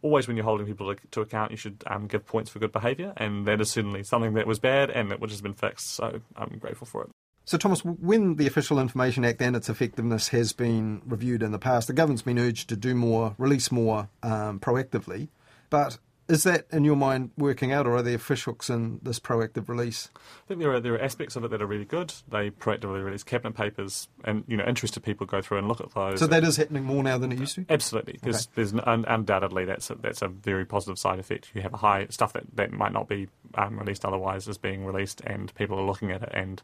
always 0.02 0.28
when 0.28 0.36
you're 0.36 0.44
holding 0.44 0.66
people 0.66 0.94
to, 0.94 1.00
to 1.10 1.20
account, 1.22 1.50
you 1.50 1.56
should 1.56 1.82
um, 1.88 2.06
give 2.06 2.24
points 2.24 2.48
for 2.48 2.60
good 2.60 2.72
behaviour, 2.72 3.12
and 3.16 3.46
that 3.46 3.60
is 3.60 3.70
certainly 3.70 4.04
something 4.04 4.34
that 4.34 4.46
was 4.46 4.60
bad 4.60 4.90
and 4.90 5.10
that 5.10 5.18
which 5.18 5.32
has 5.32 5.40
been 5.40 5.54
fixed. 5.54 5.94
So 5.94 6.20
I'm 6.36 6.58
grateful 6.58 6.86
for 6.86 7.02
it. 7.02 7.10
So, 7.48 7.56
Thomas, 7.56 7.84
when 7.84 8.34
the 8.34 8.48
Official 8.48 8.80
Information 8.80 9.24
Act 9.24 9.40
and 9.40 9.54
its 9.54 9.68
effectiveness 9.68 10.28
has 10.28 10.52
been 10.52 11.00
reviewed 11.06 11.44
in 11.44 11.52
the 11.52 11.60
past, 11.60 11.86
the 11.86 11.92
government's 11.92 12.22
been 12.22 12.40
urged 12.40 12.68
to 12.70 12.76
do 12.76 12.92
more, 12.92 13.36
release 13.38 13.70
more 13.70 14.08
um, 14.24 14.58
proactively. 14.58 15.28
But 15.70 15.98
is 16.28 16.42
that, 16.42 16.66
in 16.72 16.84
your 16.84 16.96
mind, 16.96 17.30
working 17.36 17.72
out, 17.72 17.86
or 17.86 17.96
are 17.96 18.02
there 18.02 18.18
fishhooks 18.18 18.68
in 18.68 18.98
this 19.02 19.20
proactive 19.20 19.68
release? 19.68 20.10
I 20.16 20.48
think 20.48 20.60
there 20.60 20.72
are 20.72 20.80
there 20.80 20.94
are 20.94 21.00
aspects 21.00 21.36
of 21.36 21.44
it 21.44 21.50
that 21.50 21.62
are 21.62 21.66
really 21.66 21.84
good. 21.84 22.12
They 22.28 22.50
proactively 22.50 23.04
release 23.04 23.22
cabinet 23.22 23.54
papers, 23.54 24.08
and 24.24 24.44
you 24.48 24.56
know, 24.56 24.64
interested 24.64 25.02
people 25.02 25.26
go 25.26 25.40
through 25.40 25.58
and 25.58 25.68
look 25.68 25.80
at 25.80 25.94
those. 25.94 26.18
So 26.18 26.26
that 26.26 26.42
is 26.44 26.56
happening 26.56 26.84
more 26.84 27.02
now 27.02 27.18
than 27.18 27.32
it 27.32 27.38
used 27.38 27.54
to. 27.56 27.66
Absolutely, 27.68 28.18
there's, 28.22 28.46
okay. 28.46 28.52
there's 28.56 28.72
un- 28.72 29.04
undoubtedly 29.06 29.64
that's 29.64 29.90
a, 29.90 29.94
that's 29.94 30.22
a 30.22 30.28
very 30.28 30.64
positive 30.64 30.98
side 30.98 31.18
effect. 31.18 31.50
You 31.54 31.62
have 31.62 31.74
a 31.74 31.78
high 31.78 32.06
stuff 32.10 32.32
that, 32.32 32.44
that 32.54 32.72
might 32.72 32.92
not 32.92 33.08
be 33.08 33.28
um, 33.54 33.78
released 33.78 34.04
otherwise 34.04 34.48
is 34.48 34.58
being 34.58 34.84
released, 34.84 35.20
and 35.22 35.54
people 35.54 35.78
are 35.78 35.86
looking 35.86 36.10
at 36.10 36.22
it, 36.22 36.30
and 36.32 36.62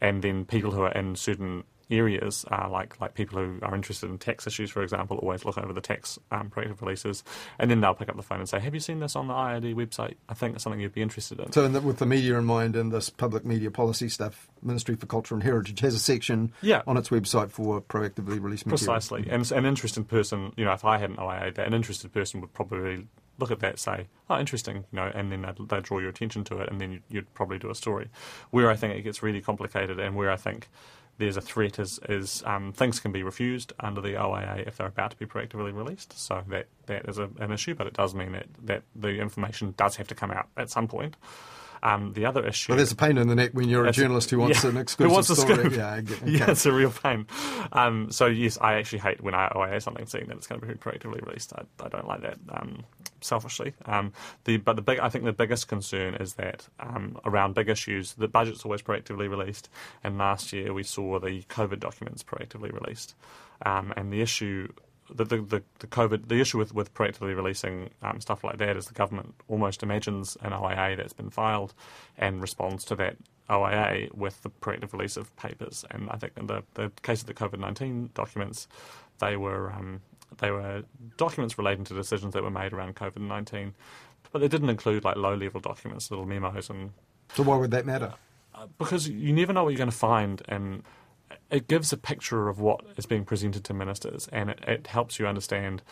and 0.00 0.22
then 0.22 0.44
people 0.44 0.70
who 0.70 0.82
are 0.82 0.92
in 0.92 1.16
certain 1.16 1.64
areas, 1.90 2.44
uh, 2.50 2.68
like 2.70 3.00
like 3.00 3.14
people 3.14 3.38
who 3.38 3.58
are 3.62 3.74
interested 3.74 4.10
in 4.10 4.18
tax 4.18 4.46
issues, 4.46 4.70
for 4.70 4.82
example, 4.82 5.18
always 5.18 5.44
look 5.44 5.58
over 5.58 5.72
the 5.72 5.80
tax 5.80 6.18
um, 6.30 6.50
proactive 6.50 6.80
releases, 6.80 7.24
and 7.58 7.70
then 7.70 7.80
they'll 7.80 7.94
pick 7.94 8.08
up 8.08 8.16
the 8.16 8.22
phone 8.22 8.38
and 8.38 8.48
say, 8.48 8.60
"Have 8.60 8.74
you 8.74 8.80
seen 8.80 9.00
this 9.00 9.16
on 9.16 9.28
the 9.28 9.34
IRD 9.34 9.74
website? 9.74 10.14
I 10.28 10.34
think 10.34 10.54
it's 10.54 10.64
something 10.64 10.80
you'd 10.80 10.94
be 10.94 11.02
interested 11.02 11.40
in." 11.40 11.52
So, 11.52 11.64
in 11.64 11.72
the, 11.72 11.80
with 11.80 11.98
the 11.98 12.06
media 12.06 12.38
in 12.38 12.44
mind 12.44 12.76
and 12.76 12.92
this 12.92 13.10
public 13.10 13.44
media 13.44 13.70
policy 13.70 14.08
stuff, 14.08 14.48
Ministry 14.62 14.96
for 14.96 15.06
Culture 15.06 15.34
and 15.34 15.42
Heritage 15.42 15.80
has 15.80 15.94
a 15.94 15.98
section 15.98 16.52
yeah. 16.62 16.82
on 16.86 16.96
its 16.96 17.08
website 17.08 17.50
for 17.50 17.80
proactively 17.80 18.40
released 18.40 18.66
material. 18.66 18.94
Precisely, 18.94 19.28
and 19.30 19.50
an 19.52 19.66
interested 19.66 20.08
person, 20.08 20.52
you 20.56 20.64
know, 20.64 20.72
if 20.72 20.84
I 20.84 20.98
had 20.98 21.10
an 21.10 21.18
OIA, 21.18 21.52
an 21.58 21.74
interested 21.74 22.12
person 22.12 22.40
would 22.40 22.52
probably 22.52 23.06
look 23.40 23.50
at 23.50 23.60
that, 23.60 23.78
say, 23.78 24.06
oh, 24.28 24.38
interesting, 24.38 24.84
you 24.92 24.96
know, 24.96 25.10
and 25.14 25.32
then 25.32 25.42
they'd, 25.42 25.68
they'd 25.68 25.82
draw 25.82 25.98
your 25.98 26.10
attention 26.10 26.44
to 26.44 26.58
it, 26.58 26.68
and 26.70 26.80
then 26.80 26.92
you'd, 26.92 27.02
you'd, 27.08 27.34
probably 27.34 27.58
do 27.58 27.70
a 27.70 27.74
story. 27.74 28.08
Where 28.50 28.70
I 28.70 28.76
think 28.76 28.94
it 28.94 29.02
gets 29.02 29.22
really 29.22 29.40
complicated, 29.40 29.98
and 29.98 30.14
where 30.14 30.30
I 30.30 30.36
think 30.36 30.68
there's 31.20 31.36
a 31.36 31.40
threat 31.42 31.78
is, 31.78 32.00
is 32.08 32.42
um, 32.46 32.72
things 32.72 32.98
can 32.98 33.12
be 33.12 33.22
refused 33.22 33.74
under 33.78 34.00
the 34.00 34.14
OIA 34.14 34.64
if 34.66 34.78
they're 34.78 34.86
about 34.86 35.10
to 35.10 35.16
be 35.18 35.26
proactively 35.26 35.72
released. 35.72 36.18
So 36.18 36.42
that 36.48 36.66
that 36.86 37.08
is 37.08 37.18
a, 37.18 37.28
an 37.38 37.52
issue, 37.52 37.74
but 37.74 37.86
it 37.86 37.92
does 37.92 38.14
mean 38.14 38.32
that, 38.32 38.46
that 38.64 38.82
the 38.96 39.20
information 39.20 39.74
does 39.76 39.96
have 39.96 40.08
to 40.08 40.14
come 40.14 40.30
out 40.30 40.48
at 40.56 40.70
some 40.70 40.88
point. 40.88 41.16
Um, 41.82 42.12
the 42.14 42.26
other 42.26 42.46
issue. 42.46 42.72
Well, 42.72 42.76
there's 42.76 42.92
a 42.92 42.96
pain 42.96 43.16
in 43.16 43.28
the 43.28 43.34
neck 43.34 43.50
when 43.52 43.68
you're 43.68 43.86
a 43.86 43.92
journalist 43.92 44.30
who 44.30 44.38
wants 44.38 44.64
yeah, 44.64 44.70
an 44.70 44.76
exclusive 44.78 45.10
who 45.10 45.14
wants 45.14 45.40
story. 45.40 45.66
A 45.66 45.70
yeah, 45.76 45.94
okay. 45.94 46.30
yeah, 46.30 46.50
it's 46.50 46.66
a 46.66 46.72
real 46.72 46.90
pain. 46.90 47.26
Um, 47.72 48.10
so 48.10 48.26
yes, 48.26 48.58
I 48.60 48.74
actually 48.74 49.00
hate 49.00 49.22
when 49.22 49.34
I 49.34 49.50
OIA 49.54 49.80
something 49.80 50.06
saying 50.06 50.26
that 50.28 50.36
it's 50.36 50.46
going 50.46 50.60
to 50.60 50.66
be 50.66 50.74
proactively 50.74 51.24
released. 51.24 51.52
I, 51.54 51.62
I 51.84 51.88
don't 51.88 52.06
like 52.06 52.22
that. 52.22 52.38
Um, 52.50 52.84
selfishly, 53.20 53.74
um, 53.86 54.12
the 54.44 54.56
but 54.58 54.76
the 54.76 54.82
big 54.82 54.98
I 54.98 55.08
think 55.08 55.24
the 55.24 55.32
biggest 55.32 55.68
concern 55.68 56.14
is 56.14 56.34
that 56.34 56.68
um, 56.78 57.18
around 57.24 57.54
big 57.54 57.68
issues, 57.68 58.14
the 58.14 58.28
budget's 58.28 58.64
always 58.64 58.82
proactively 58.82 59.28
released, 59.28 59.68
and 60.02 60.18
last 60.18 60.52
year 60.52 60.72
we 60.72 60.82
saw 60.82 61.18
the 61.18 61.42
COVID 61.42 61.80
documents 61.80 62.22
proactively 62.22 62.72
released, 62.72 63.14
um, 63.64 63.92
and 63.96 64.12
the 64.12 64.20
issue 64.20 64.68
the, 65.14 65.24
the, 65.24 65.62
the, 65.78 65.86
COVID, 65.86 66.28
the 66.28 66.40
issue 66.40 66.58
with, 66.58 66.74
with 66.74 66.94
proactively 66.94 67.34
releasing 67.34 67.90
um, 68.02 68.20
stuff 68.20 68.44
like 68.44 68.58
that 68.58 68.76
is 68.76 68.86
the 68.86 68.94
government 68.94 69.34
almost 69.48 69.82
imagines 69.82 70.36
an 70.42 70.52
OIA 70.52 70.96
that's 70.96 71.12
been 71.12 71.30
filed 71.30 71.74
and 72.16 72.40
responds 72.40 72.84
to 72.84 72.96
that 72.96 73.16
OIA 73.48 74.08
with 74.14 74.42
the 74.42 74.50
proactive 74.50 74.92
release 74.92 75.16
of 75.16 75.34
papers. 75.36 75.84
And 75.90 76.08
I 76.10 76.16
think 76.16 76.34
in 76.36 76.46
the, 76.46 76.62
the 76.74 76.92
case 77.02 77.20
of 77.22 77.26
the 77.26 77.34
COVID 77.34 77.58
19 77.58 78.10
documents, 78.14 78.68
they 79.18 79.36
were, 79.36 79.72
um, 79.72 80.00
they 80.38 80.50
were 80.50 80.84
documents 81.16 81.58
relating 81.58 81.84
to 81.84 81.94
decisions 81.94 82.34
that 82.34 82.42
were 82.42 82.50
made 82.50 82.72
around 82.72 82.96
COVID 82.96 83.20
19, 83.20 83.74
but 84.32 84.40
they 84.40 84.48
didn't 84.48 84.70
include 84.70 85.04
like 85.04 85.16
low 85.16 85.34
level 85.34 85.60
documents, 85.60 86.10
little 86.10 86.26
memos. 86.26 86.70
and. 86.70 86.90
So, 87.34 87.42
why 87.44 87.56
would 87.56 87.70
that 87.70 87.86
matter? 87.86 88.14
Uh, 88.54 88.66
because 88.78 89.08
you 89.08 89.32
never 89.32 89.52
know 89.52 89.64
what 89.64 89.70
you're 89.70 89.78
going 89.78 89.90
to 89.90 89.96
find 89.96 90.42
and 90.48 90.82
it 91.50 91.68
gives 91.68 91.92
a 91.92 91.96
picture 91.96 92.48
of 92.48 92.60
what 92.60 92.80
is 92.96 93.06
being 93.06 93.24
presented 93.24 93.64
to 93.64 93.74
ministers, 93.74 94.28
and 94.32 94.50
it, 94.50 94.60
it 94.66 94.86
helps 94.88 95.18
you 95.18 95.26
understand 95.26 95.82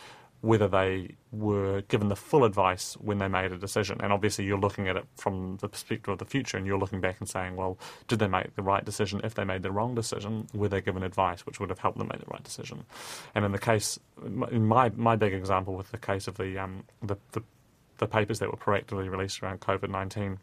whether 0.41 0.69
they 0.69 1.17
were 1.33 1.83
given 1.89 2.09
the 2.09 2.17
full 2.17 2.45
advice 2.45 2.95
when 3.01 3.19
they 3.19 3.27
made 3.27 3.51
a 3.51 3.59
decision. 3.59 4.01
And 4.01 4.13
obviously, 4.13 4.45
you're 4.45 4.59
looking 4.59 4.89
at 4.89 4.97
it 4.97 5.05
from 5.17 5.59
the 5.61 5.69
perspective 5.69 6.13
of 6.13 6.19
the 6.19 6.25
future, 6.25 6.57
and 6.57 6.67
you're 6.67 6.79
looking 6.79 7.01
back 7.01 7.17
and 7.19 7.29
saying, 7.29 7.57
well, 7.57 7.79
did 8.07 8.21
they 8.21 8.29
make 8.29 8.55
the 8.55 8.63
right 8.63 8.85
decision? 8.85 9.21
If 9.25 9.35
they 9.35 9.45
made 9.45 9.63
the 9.63 9.73
wrong 9.73 9.95
decision, 9.95 10.47
were 10.55 10.69
they 10.69 10.81
given 10.81 11.03
advice 11.03 11.45
which 11.45 11.59
would 11.59 11.71
have 11.71 11.81
helped 11.81 11.99
them 11.99 12.09
make 12.13 12.21
the 12.21 12.31
right 12.31 12.43
decision? 12.43 12.85
And 13.35 13.45
in 13.45 13.53
the 13.53 13.59
case, 13.59 13.99
in 14.23 14.67
my 14.67 14.91
my 14.91 15.17
big 15.17 15.35
example 15.35 15.75
with 15.75 15.91
the 15.91 15.99
case 15.99 16.29
of 16.29 16.37
the 16.37 16.59
um, 16.59 16.85
the, 17.03 17.17
the, 17.33 17.43
the 17.99 18.07
papers 18.07 18.39
that 18.39 18.51
were 18.51 18.57
proactively 18.57 19.11
released 19.11 19.43
around 19.43 19.61
COVID 19.61 19.91
nineteen 19.91 20.39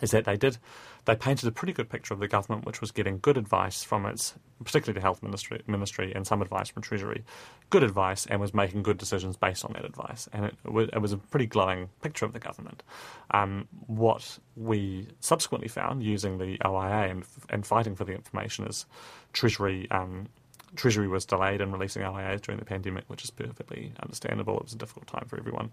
is 0.00 0.10
that 0.10 0.24
they 0.24 0.36
did 0.36 0.58
they 1.06 1.14
painted 1.14 1.48
a 1.48 1.52
pretty 1.52 1.72
good 1.72 1.88
picture 1.88 2.12
of 2.12 2.20
the 2.20 2.28
government, 2.28 2.66
which 2.66 2.80
was 2.80 2.90
getting 2.90 3.18
good 3.20 3.38
advice 3.38 3.84
from 3.84 4.04
its, 4.06 4.34
particularly 4.62 4.98
the 4.98 5.02
health 5.02 5.22
ministry, 5.22 5.62
ministry 5.66 6.12
and 6.14 6.26
some 6.26 6.42
advice 6.42 6.68
from 6.68 6.82
Treasury, 6.82 7.24
good 7.70 7.84
advice, 7.84 8.26
and 8.26 8.40
was 8.40 8.52
making 8.52 8.82
good 8.82 8.98
decisions 8.98 9.36
based 9.36 9.64
on 9.64 9.72
that 9.74 9.84
advice. 9.84 10.28
And 10.32 10.46
it, 10.46 10.54
it 10.64 11.00
was 11.00 11.12
a 11.12 11.16
pretty 11.16 11.46
glowing 11.46 11.88
picture 12.02 12.24
of 12.24 12.32
the 12.32 12.40
government. 12.40 12.82
Um, 13.30 13.68
what 13.86 14.38
we 14.56 15.06
subsequently 15.20 15.68
found 15.68 16.02
using 16.02 16.38
the 16.38 16.58
OIA 16.64 17.10
and, 17.10 17.24
and 17.50 17.64
fighting 17.64 17.94
for 17.94 18.04
the 18.04 18.12
information 18.12 18.66
is 18.66 18.84
Treasury 19.32 19.88
um, 19.92 20.28
Treasury 20.76 21.08
was 21.08 21.24
delayed 21.24 21.60
in 21.60 21.72
releasing 21.72 22.02
OIAs 22.02 22.42
during 22.42 22.58
the 22.58 22.64
pandemic, 22.64 23.04
which 23.08 23.24
is 23.24 23.30
perfectly 23.30 23.92
understandable. 24.02 24.58
It 24.58 24.64
was 24.64 24.72
a 24.74 24.78
difficult 24.78 25.06
time 25.06 25.26
for 25.26 25.38
everyone, 25.38 25.72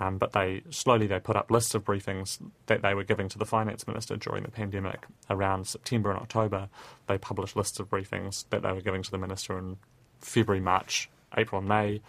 um, 0.00 0.18
but 0.18 0.32
they 0.32 0.62
slowly 0.70 1.06
they 1.06 1.20
put 1.20 1.36
up 1.36 1.50
lists 1.50 1.74
of 1.74 1.84
briefings 1.84 2.38
that 2.66 2.82
they 2.82 2.94
were 2.94 3.04
giving 3.04 3.28
to 3.28 3.38
the 3.38 3.46
finance 3.46 3.86
minister 3.86 4.16
during 4.16 4.42
the 4.42 4.50
pandemic. 4.50 5.06
Around 5.28 5.66
September 5.66 6.10
and 6.10 6.20
October, 6.20 6.68
they 7.06 7.18
published 7.18 7.56
lists 7.56 7.78
of 7.80 7.90
briefings 7.90 8.44
that 8.50 8.62
they 8.62 8.72
were 8.72 8.80
giving 8.80 9.02
to 9.02 9.10
the 9.10 9.18
minister 9.18 9.58
in 9.58 9.76
February, 10.20 10.60
March, 10.60 11.10
April, 11.36 11.60
and 11.60 11.68
May. 11.68 12.00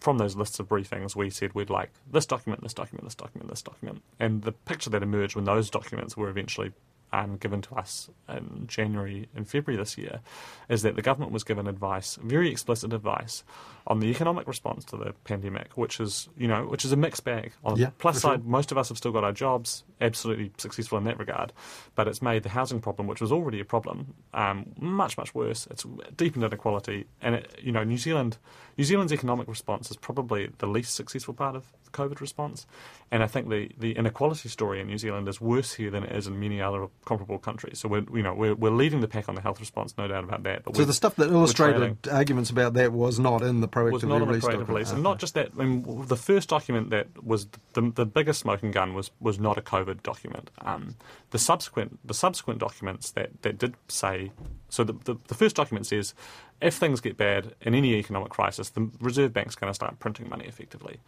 From 0.00 0.18
those 0.18 0.36
lists 0.36 0.60
of 0.60 0.68
briefings, 0.68 1.16
we 1.16 1.28
said 1.28 1.54
we'd 1.54 1.70
like 1.70 1.90
this 2.10 2.24
document, 2.24 2.62
this 2.62 2.72
document, 2.74 3.04
this 3.04 3.16
document, 3.16 3.50
this 3.50 3.62
document. 3.62 4.02
And 4.20 4.42
the 4.42 4.52
picture 4.52 4.90
that 4.90 5.02
emerged 5.02 5.34
when 5.34 5.44
those 5.44 5.70
documents 5.70 6.16
were 6.16 6.28
eventually 6.28 6.72
um, 7.12 7.36
given 7.36 7.62
to 7.62 7.74
us 7.74 8.10
in 8.28 8.64
January 8.66 9.28
and 9.34 9.48
February 9.48 9.80
this 9.80 9.96
year 9.96 10.20
is 10.68 10.82
that 10.82 10.96
the 10.96 11.02
government 11.02 11.32
was 11.32 11.44
given 11.44 11.66
advice, 11.66 12.18
very 12.22 12.50
explicit 12.50 12.92
advice, 12.92 13.44
on 13.86 14.00
the 14.00 14.06
economic 14.06 14.46
response 14.46 14.84
to 14.86 14.96
the 14.96 15.14
pandemic, 15.24 15.76
which 15.76 16.00
is 16.00 16.28
you 16.36 16.48
know 16.48 16.64
which 16.66 16.84
is 16.84 16.92
a 16.92 16.96
mixed 16.96 17.24
bag. 17.24 17.52
On 17.64 17.76
yeah, 17.76 17.86
the 17.86 17.92
plus 17.92 18.20
sure. 18.20 18.32
side, 18.32 18.44
most 18.44 18.72
of 18.72 18.78
us 18.78 18.88
have 18.88 18.98
still 18.98 19.12
got 19.12 19.24
our 19.24 19.32
jobs. 19.32 19.84
Absolutely 20.00 20.52
successful 20.58 20.98
in 20.98 21.04
that 21.04 21.18
regard, 21.18 21.52
but 21.94 22.08
it's 22.08 22.22
made 22.22 22.42
the 22.42 22.48
housing 22.48 22.80
problem, 22.80 23.06
which 23.06 23.20
was 23.20 23.32
already 23.32 23.60
a 23.60 23.64
problem, 23.64 24.14
um, 24.34 24.66
much 24.78 25.16
much 25.16 25.34
worse. 25.34 25.66
It's 25.70 25.84
deepened 26.16 26.44
inequality, 26.44 27.06
and 27.20 27.36
it, 27.36 27.58
you 27.62 27.72
know 27.72 27.84
New 27.84 27.98
Zealand, 27.98 28.38
New 28.76 28.84
Zealand's 28.84 29.12
economic 29.12 29.48
response 29.48 29.90
is 29.90 29.96
probably 29.96 30.50
the 30.58 30.66
least 30.66 30.94
successful 30.94 31.34
part 31.34 31.56
of 31.56 31.64
the 31.84 31.90
COVID 31.90 32.20
response, 32.20 32.66
and 33.10 33.22
I 33.22 33.26
think 33.26 33.48
the, 33.48 33.70
the 33.78 33.92
inequality 33.92 34.48
story 34.48 34.80
in 34.80 34.86
New 34.86 34.98
Zealand 34.98 35.28
is 35.28 35.40
worse 35.40 35.74
here 35.74 35.90
than 35.90 36.04
it 36.04 36.12
is 36.12 36.26
in 36.26 36.38
many 36.38 36.60
other 36.60 36.88
comparable 37.04 37.38
countries. 37.38 37.78
So 37.78 37.88
we're 37.88 38.04
you 38.14 38.22
know 38.22 38.34
we're, 38.34 38.54
we're 38.54 38.70
leading 38.70 39.00
the 39.00 39.08
pack 39.08 39.28
on 39.28 39.34
the 39.34 39.40
health 39.40 39.60
response, 39.60 39.94
no 39.96 40.06
doubt 40.08 40.24
about 40.24 40.42
that. 40.44 40.64
But 40.64 40.76
so 40.76 40.84
the 40.84 40.92
stuff 40.92 41.16
that 41.16 41.30
illustrated 41.30 42.08
arguments 42.10 42.50
about 42.50 42.74
that 42.74 42.92
was 42.92 43.18
not 43.18 43.42
in 43.42 43.60
the 43.60 43.68
proactive 43.68 43.92
was 43.92 44.04
not. 44.04 44.22
In 44.22 44.28
the 44.28 44.34
proactive 44.38 44.68
release, 44.68 44.92
and 44.92 45.02
not 45.02 45.18
just 45.18 45.34
that. 45.34 45.50
I 45.58 45.64
mean, 45.64 46.06
the 46.06 46.16
first 46.16 46.48
document 46.48 46.90
that 46.90 47.06
was 47.22 47.48
the, 47.72 47.92
the 47.94 48.06
biggest 48.06 48.40
smoking 48.40 48.70
gun 48.70 48.94
was 48.94 49.10
was 49.20 49.38
not 49.38 49.58
a 49.58 49.62
COVID 49.62 49.87
document. 49.94 50.50
Um, 50.62 50.96
the 51.30 51.38
subsequent 51.38 51.98
the 52.06 52.14
subsequent 52.14 52.60
documents 52.60 53.10
that, 53.12 53.42
that 53.42 53.58
did 53.58 53.74
say 53.88 54.32
so 54.68 54.84
the, 54.84 54.92
the, 55.04 55.16
the 55.28 55.34
first 55.34 55.56
document 55.56 55.86
says 55.86 56.14
if 56.60 56.74
things 56.74 57.00
get 57.00 57.16
bad 57.16 57.54
in 57.60 57.74
any 57.74 57.94
economic 57.94 58.30
crisis, 58.30 58.70
the 58.70 58.90
Reserve 59.00 59.32
Bank's 59.32 59.54
going 59.54 59.70
to 59.70 59.74
start 59.74 59.98
printing 59.98 60.28
money 60.28 60.46
effectively. 60.46 60.98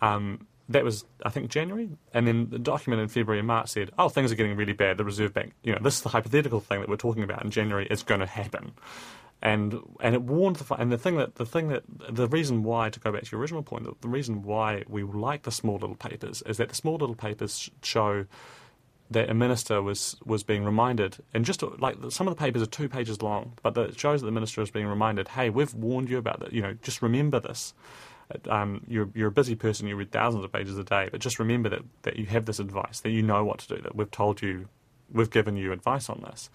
Um, 0.00 0.46
that 0.68 0.84
was, 0.84 1.04
I 1.24 1.30
think, 1.30 1.50
January. 1.50 1.90
And 2.12 2.26
then 2.26 2.50
the 2.50 2.58
document 2.58 3.02
in 3.02 3.08
February 3.08 3.38
and 3.38 3.46
March 3.46 3.68
said, 3.68 3.90
oh, 3.98 4.08
things 4.08 4.32
are 4.32 4.34
getting 4.34 4.56
really 4.56 4.72
bad. 4.72 4.96
The 4.96 5.04
Reserve 5.04 5.32
Bank, 5.32 5.52
you 5.62 5.72
know, 5.72 5.78
this 5.80 5.96
is 5.96 6.02
the 6.02 6.08
hypothetical 6.08 6.60
thing 6.60 6.80
that 6.80 6.88
we're 6.88 6.96
talking 6.96 7.22
about 7.22 7.44
in 7.44 7.50
January. 7.50 7.86
It's 7.90 8.02
going 8.02 8.20
to 8.20 8.26
happen. 8.26 8.72
And 9.42 9.80
and 10.00 10.14
it 10.14 10.22
warned 10.22 10.56
the 10.56 10.74
and 10.74 10.90
the 10.90 10.98
thing 10.98 11.16
that 11.18 11.34
the 11.34 11.46
thing 11.46 11.68
that 11.68 11.82
the 12.10 12.26
reason 12.26 12.62
why 12.62 12.88
to 12.88 12.98
go 12.98 13.12
back 13.12 13.22
to 13.24 13.32
your 13.32 13.40
original 13.40 13.62
point 13.62 13.86
the 14.00 14.08
reason 14.08 14.42
why 14.42 14.82
we 14.88 15.02
like 15.02 15.42
the 15.42 15.50
small 15.50 15.74
little 15.74 15.94
papers 15.94 16.42
is 16.46 16.56
that 16.56 16.70
the 16.70 16.74
small 16.74 16.96
little 16.96 17.14
papers 17.14 17.70
show 17.82 18.24
that 19.10 19.30
a 19.30 19.34
minister 19.34 19.82
was, 19.82 20.16
was 20.24 20.42
being 20.42 20.64
reminded, 20.64 21.18
and 21.32 21.44
just 21.44 21.62
like 21.78 21.96
some 22.08 22.26
of 22.26 22.36
the 22.36 22.40
papers 22.40 22.62
are 22.62 22.66
two 22.66 22.88
pages 22.88 23.22
long, 23.22 23.52
but 23.62 23.76
it 23.78 23.98
shows 23.98 24.20
that 24.20 24.26
the 24.26 24.32
minister 24.32 24.60
is 24.62 24.70
being 24.70 24.86
reminded, 24.86 25.28
hey, 25.28 25.50
we've 25.50 25.74
warned 25.74 26.10
you 26.10 26.18
about 26.18 26.40
that. 26.40 26.52
You 26.52 26.62
know, 26.62 26.74
just 26.82 27.02
remember 27.02 27.38
this. 27.38 27.74
Um, 28.48 28.82
you're, 28.88 29.08
you're 29.14 29.28
a 29.28 29.32
busy 29.32 29.54
person, 29.54 29.86
you 29.86 29.94
read 29.94 30.10
thousands 30.10 30.44
of 30.44 30.52
pages 30.52 30.76
a 30.76 30.82
day, 30.82 31.08
but 31.12 31.20
just 31.20 31.38
remember 31.38 31.68
that, 31.68 31.82
that 32.02 32.16
you 32.16 32.26
have 32.26 32.46
this 32.46 32.58
advice, 32.58 33.00
that 33.00 33.10
you 33.10 33.22
know 33.22 33.44
what 33.44 33.60
to 33.60 33.76
do, 33.76 33.82
that 33.82 33.94
we've 33.94 34.10
told 34.10 34.42
you, 34.42 34.68
we've 35.12 35.30
given 35.30 35.56
you 35.56 35.70
advice 35.70 36.10
on 36.10 36.24
this. 36.28 36.50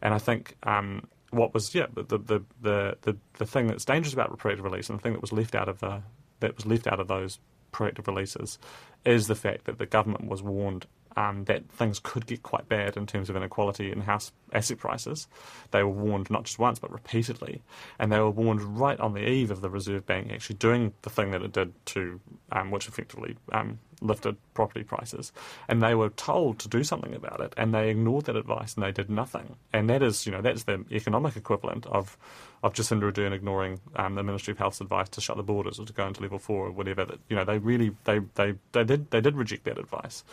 And 0.00 0.14
I 0.14 0.18
think 0.18 0.56
um, 0.62 1.08
what 1.36 1.54
was, 1.54 1.74
yeah, 1.74 1.86
the, 1.94 2.02
the, 2.02 2.44
the, 2.60 2.98
the, 3.02 3.16
the 3.38 3.46
thing 3.46 3.66
that's 3.66 3.84
dangerous 3.84 4.12
about 4.12 4.36
proactive 4.38 4.62
release 4.62 4.88
and 4.88 4.98
the 4.98 5.02
thing 5.02 5.12
that 5.12 5.20
was 5.22 5.32
left 5.32 5.54
out 5.54 5.68
of 5.68 5.80
the, 5.80 6.02
that 6.40 6.56
was 6.56 6.66
left 6.66 6.86
out 6.86 7.00
of 7.00 7.08
those 7.08 7.38
proactive 7.72 8.06
releases 8.06 8.58
is 9.04 9.26
the 9.26 9.34
fact 9.34 9.64
that 9.64 9.78
the 9.78 9.86
government 9.86 10.26
was 10.26 10.42
warned 10.42 10.86
um, 11.16 11.44
that 11.44 11.68
things 11.70 11.98
could 11.98 12.26
get 12.26 12.42
quite 12.42 12.68
bad 12.68 12.96
in 12.96 13.06
terms 13.06 13.30
of 13.30 13.36
inequality 13.36 13.90
in 13.90 14.02
house 14.02 14.32
asset 14.52 14.78
prices. 14.78 15.26
They 15.70 15.82
were 15.82 15.88
warned 15.88 16.30
not 16.30 16.44
just 16.44 16.58
once 16.58 16.78
but 16.78 16.92
repeatedly, 16.92 17.62
and 17.98 18.12
they 18.12 18.20
were 18.20 18.30
warned 18.30 18.62
right 18.62 19.00
on 19.00 19.14
the 19.14 19.26
eve 19.26 19.50
of 19.50 19.62
the 19.62 19.70
Reserve 19.70 20.04
Bank 20.04 20.30
actually 20.30 20.56
doing 20.56 20.92
the 21.02 21.10
thing 21.10 21.30
that 21.30 21.42
it 21.42 21.52
did 21.52 21.72
to, 21.86 22.20
um, 22.52 22.70
which 22.70 22.86
effectively 22.86 23.36
um, 23.52 23.78
lifted 24.00 24.36
property 24.54 24.84
prices. 24.84 25.32
And 25.68 25.82
they 25.82 25.94
were 25.94 26.10
told 26.10 26.58
to 26.60 26.68
do 26.68 26.84
something 26.84 27.14
about 27.14 27.40
it, 27.40 27.54
and 27.56 27.74
they 27.74 27.90
ignored 27.90 28.26
that 28.26 28.36
advice 28.36 28.74
and 28.74 28.84
they 28.84 28.92
did 28.92 29.10
nothing. 29.10 29.56
And 29.72 29.88
that 29.90 30.02
is, 30.02 30.26
you 30.26 30.32
know, 30.32 30.42
that's 30.42 30.64
the 30.64 30.84
economic 30.90 31.36
equivalent 31.36 31.86
of 31.86 32.16
of 32.62 32.72
Jacinda 32.72 33.12
Ardern 33.12 33.32
ignoring 33.32 33.80
um, 33.96 34.14
the 34.14 34.22
Ministry 34.22 34.52
of 34.52 34.58
Health's 34.58 34.80
advice 34.80 35.08
to 35.10 35.20
shut 35.20 35.36
the 35.36 35.42
borders 35.42 35.78
or 35.78 35.84
to 35.84 35.92
go 35.92 36.06
into 36.06 36.22
level 36.22 36.38
four 36.38 36.66
or 36.66 36.70
whatever. 36.70 37.04
That 37.04 37.18
you 37.28 37.36
know, 37.36 37.44
they 37.44 37.58
really 37.58 37.92
they 38.04 38.20
they 38.34 38.54
they 38.72 38.84
did 38.84 39.10
they 39.10 39.20
did 39.20 39.36
reject 39.36 39.64
that 39.64 39.78
advice 39.78 40.24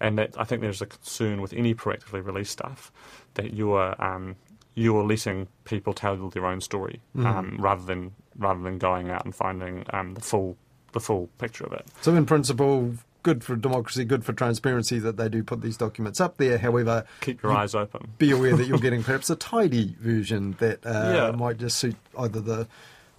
and 0.00 0.18
that 0.18 0.34
I 0.38 0.44
think 0.44 0.62
there's 0.62 0.82
a 0.82 0.86
concern 0.86 1.40
with 1.40 1.52
any 1.52 1.74
proactively 1.74 2.24
released 2.24 2.52
stuff 2.52 2.92
that 3.34 3.54
you're 3.54 4.00
um, 4.02 4.36
you're 4.74 5.04
letting 5.04 5.48
people 5.64 5.94
tell 5.94 6.16
their 6.28 6.46
own 6.46 6.60
story 6.60 7.00
mm. 7.16 7.24
um, 7.24 7.56
rather 7.58 7.84
than 7.84 8.12
rather 8.36 8.62
than 8.62 8.78
going 8.78 9.10
out 9.10 9.24
and 9.24 9.34
finding 9.34 9.84
um, 9.90 10.14
the 10.14 10.20
full 10.20 10.56
the 10.92 11.00
full 11.00 11.28
picture 11.38 11.64
of 11.64 11.72
it. 11.72 11.86
So, 12.00 12.14
in 12.14 12.26
principle, 12.26 12.94
good 13.26 13.42
for 13.42 13.56
democracy, 13.56 14.04
good 14.04 14.24
for 14.24 14.32
transparency 14.32 15.00
that 15.00 15.16
they 15.16 15.28
do 15.28 15.42
put 15.42 15.60
these 15.60 15.76
documents 15.76 16.20
up 16.20 16.36
there. 16.36 16.58
However, 16.58 17.04
keep 17.20 17.42
your 17.42 17.52
eyes 17.52 17.74
open. 17.74 18.12
Be 18.18 18.30
aware 18.30 18.56
that 18.56 18.68
you're 18.68 18.78
getting 18.86 19.02
perhaps 19.02 19.28
a 19.30 19.36
tidy 19.36 19.96
version 20.00 20.52
that 20.60 20.86
uh, 20.86 21.12
yeah. 21.12 21.30
might 21.32 21.58
just 21.58 21.78
suit 21.78 21.96
either 22.16 22.40
the 22.40 22.68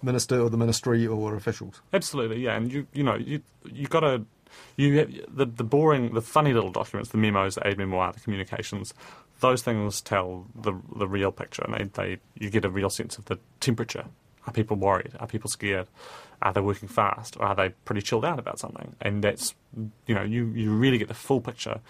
minister 0.02 0.40
or 0.40 0.48
the 0.48 0.56
ministry 0.56 1.06
or 1.06 1.34
officials. 1.34 1.82
Absolutely, 1.92 2.40
yeah, 2.40 2.56
and 2.56 2.72
you 2.72 2.86
you 2.92 3.02
know 3.02 3.16
you 3.16 3.42
you 3.64 3.86
got 3.86 4.00
to 4.00 4.24
you 4.76 4.98
have 4.98 5.12
the 5.28 5.46
the 5.46 5.64
boring, 5.64 6.14
the 6.14 6.22
funny 6.22 6.52
little 6.52 6.70
documents, 6.70 7.10
the 7.10 7.18
memos, 7.18 7.56
the 7.56 7.66
aide 7.66 7.78
memoire, 7.78 8.12
the 8.12 8.20
communications. 8.20 8.94
Those 9.40 9.62
things 9.62 10.00
tell 10.00 10.46
the 10.54 10.72
the 10.96 11.06
real 11.06 11.32
picture, 11.32 11.62
and 11.64 11.74
they, 11.74 12.02
they 12.02 12.18
you 12.34 12.50
get 12.50 12.64
a 12.64 12.70
real 12.70 12.90
sense 12.90 13.18
of 13.18 13.26
the 13.26 13.38
temperature. 13.60 14.06
Are 14.48 14.52
people 14.52 14.78
worried? 14.78 15.12
Are 15.20 15.26
people 15.26 15.50
scared? 15.50 15.88
Are 16.40 16.54
they 16.54 16.62
working 16.62 16.88
fast, 16.88 17.36
or 17.36 17.44
are 17.44 17.54
they 17.54 17.68
pretty 17.84 18.00
chilled 18.00 18.24
out 18.24 18.38
about 18.38 18.58
something? 18.58 18.96
And 18.98 19.22
that's 19.22 19.54
you 20.06 20.14
know 20.14 20.22
you 20.22 20.46
you 20.46 20.72
really 20.72 20.96
get 20.96 21.08
the 21.08 21.14
full 21.14 21.42
picture. 21.42 21.80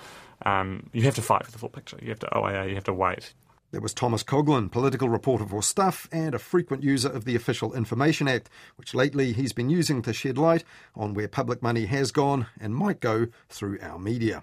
Um, 0.45 0.91
you 0.93 1.03
have 1.03 1.15
to 1.15 1.23
fight 1.23 1.45
for 1.47 1.53
the 1.53 1.59
full 1.59 1.69
picture. 1.69 1.99
You 2.03 2.09
have 2.09 2.19
to 2.19 2.37
OIA. 2.37 2.69
You 2.69 2.75
have 2.75 2.85
to 2.85 2.93
wait. 2.93 3.33
There 3.71 3.81
was 3.81 3.95
Thomas 3.95 4.25
Coughlan, 4.25 4.73
political 4.73 5.09
reporter 5.09 5.47
for 5.47 5.63
Stuff 5.63 6.09
and 6.11 6.35
a 6.35 6.39
frequent 6.39 6.83
user 6.83 7.11
of 7.11 7.27
the 7.27 7.37
Official 7.37 7.75
Information 7.75 8.27
Act, 8.27 8.49
which 8.77 8.95
lately 8.95 9.35
he's 9.35 9.53
been 9.53 9.71
using 9.71 10.03
to 10.03 10.13
shed 10.13 10.39
light 10.39 10.65
on 10.97 11.15
where 11.15 11.29
public 11.29 11.63
money 11.63 11.85
has 11.87 12.11
gone 12.11 12.47
and 12.59 12.75
might 12.75 12.99
go 12.99 13.27
through 13.51 13.79
our 13.83 13.99
media. 13.99 14.37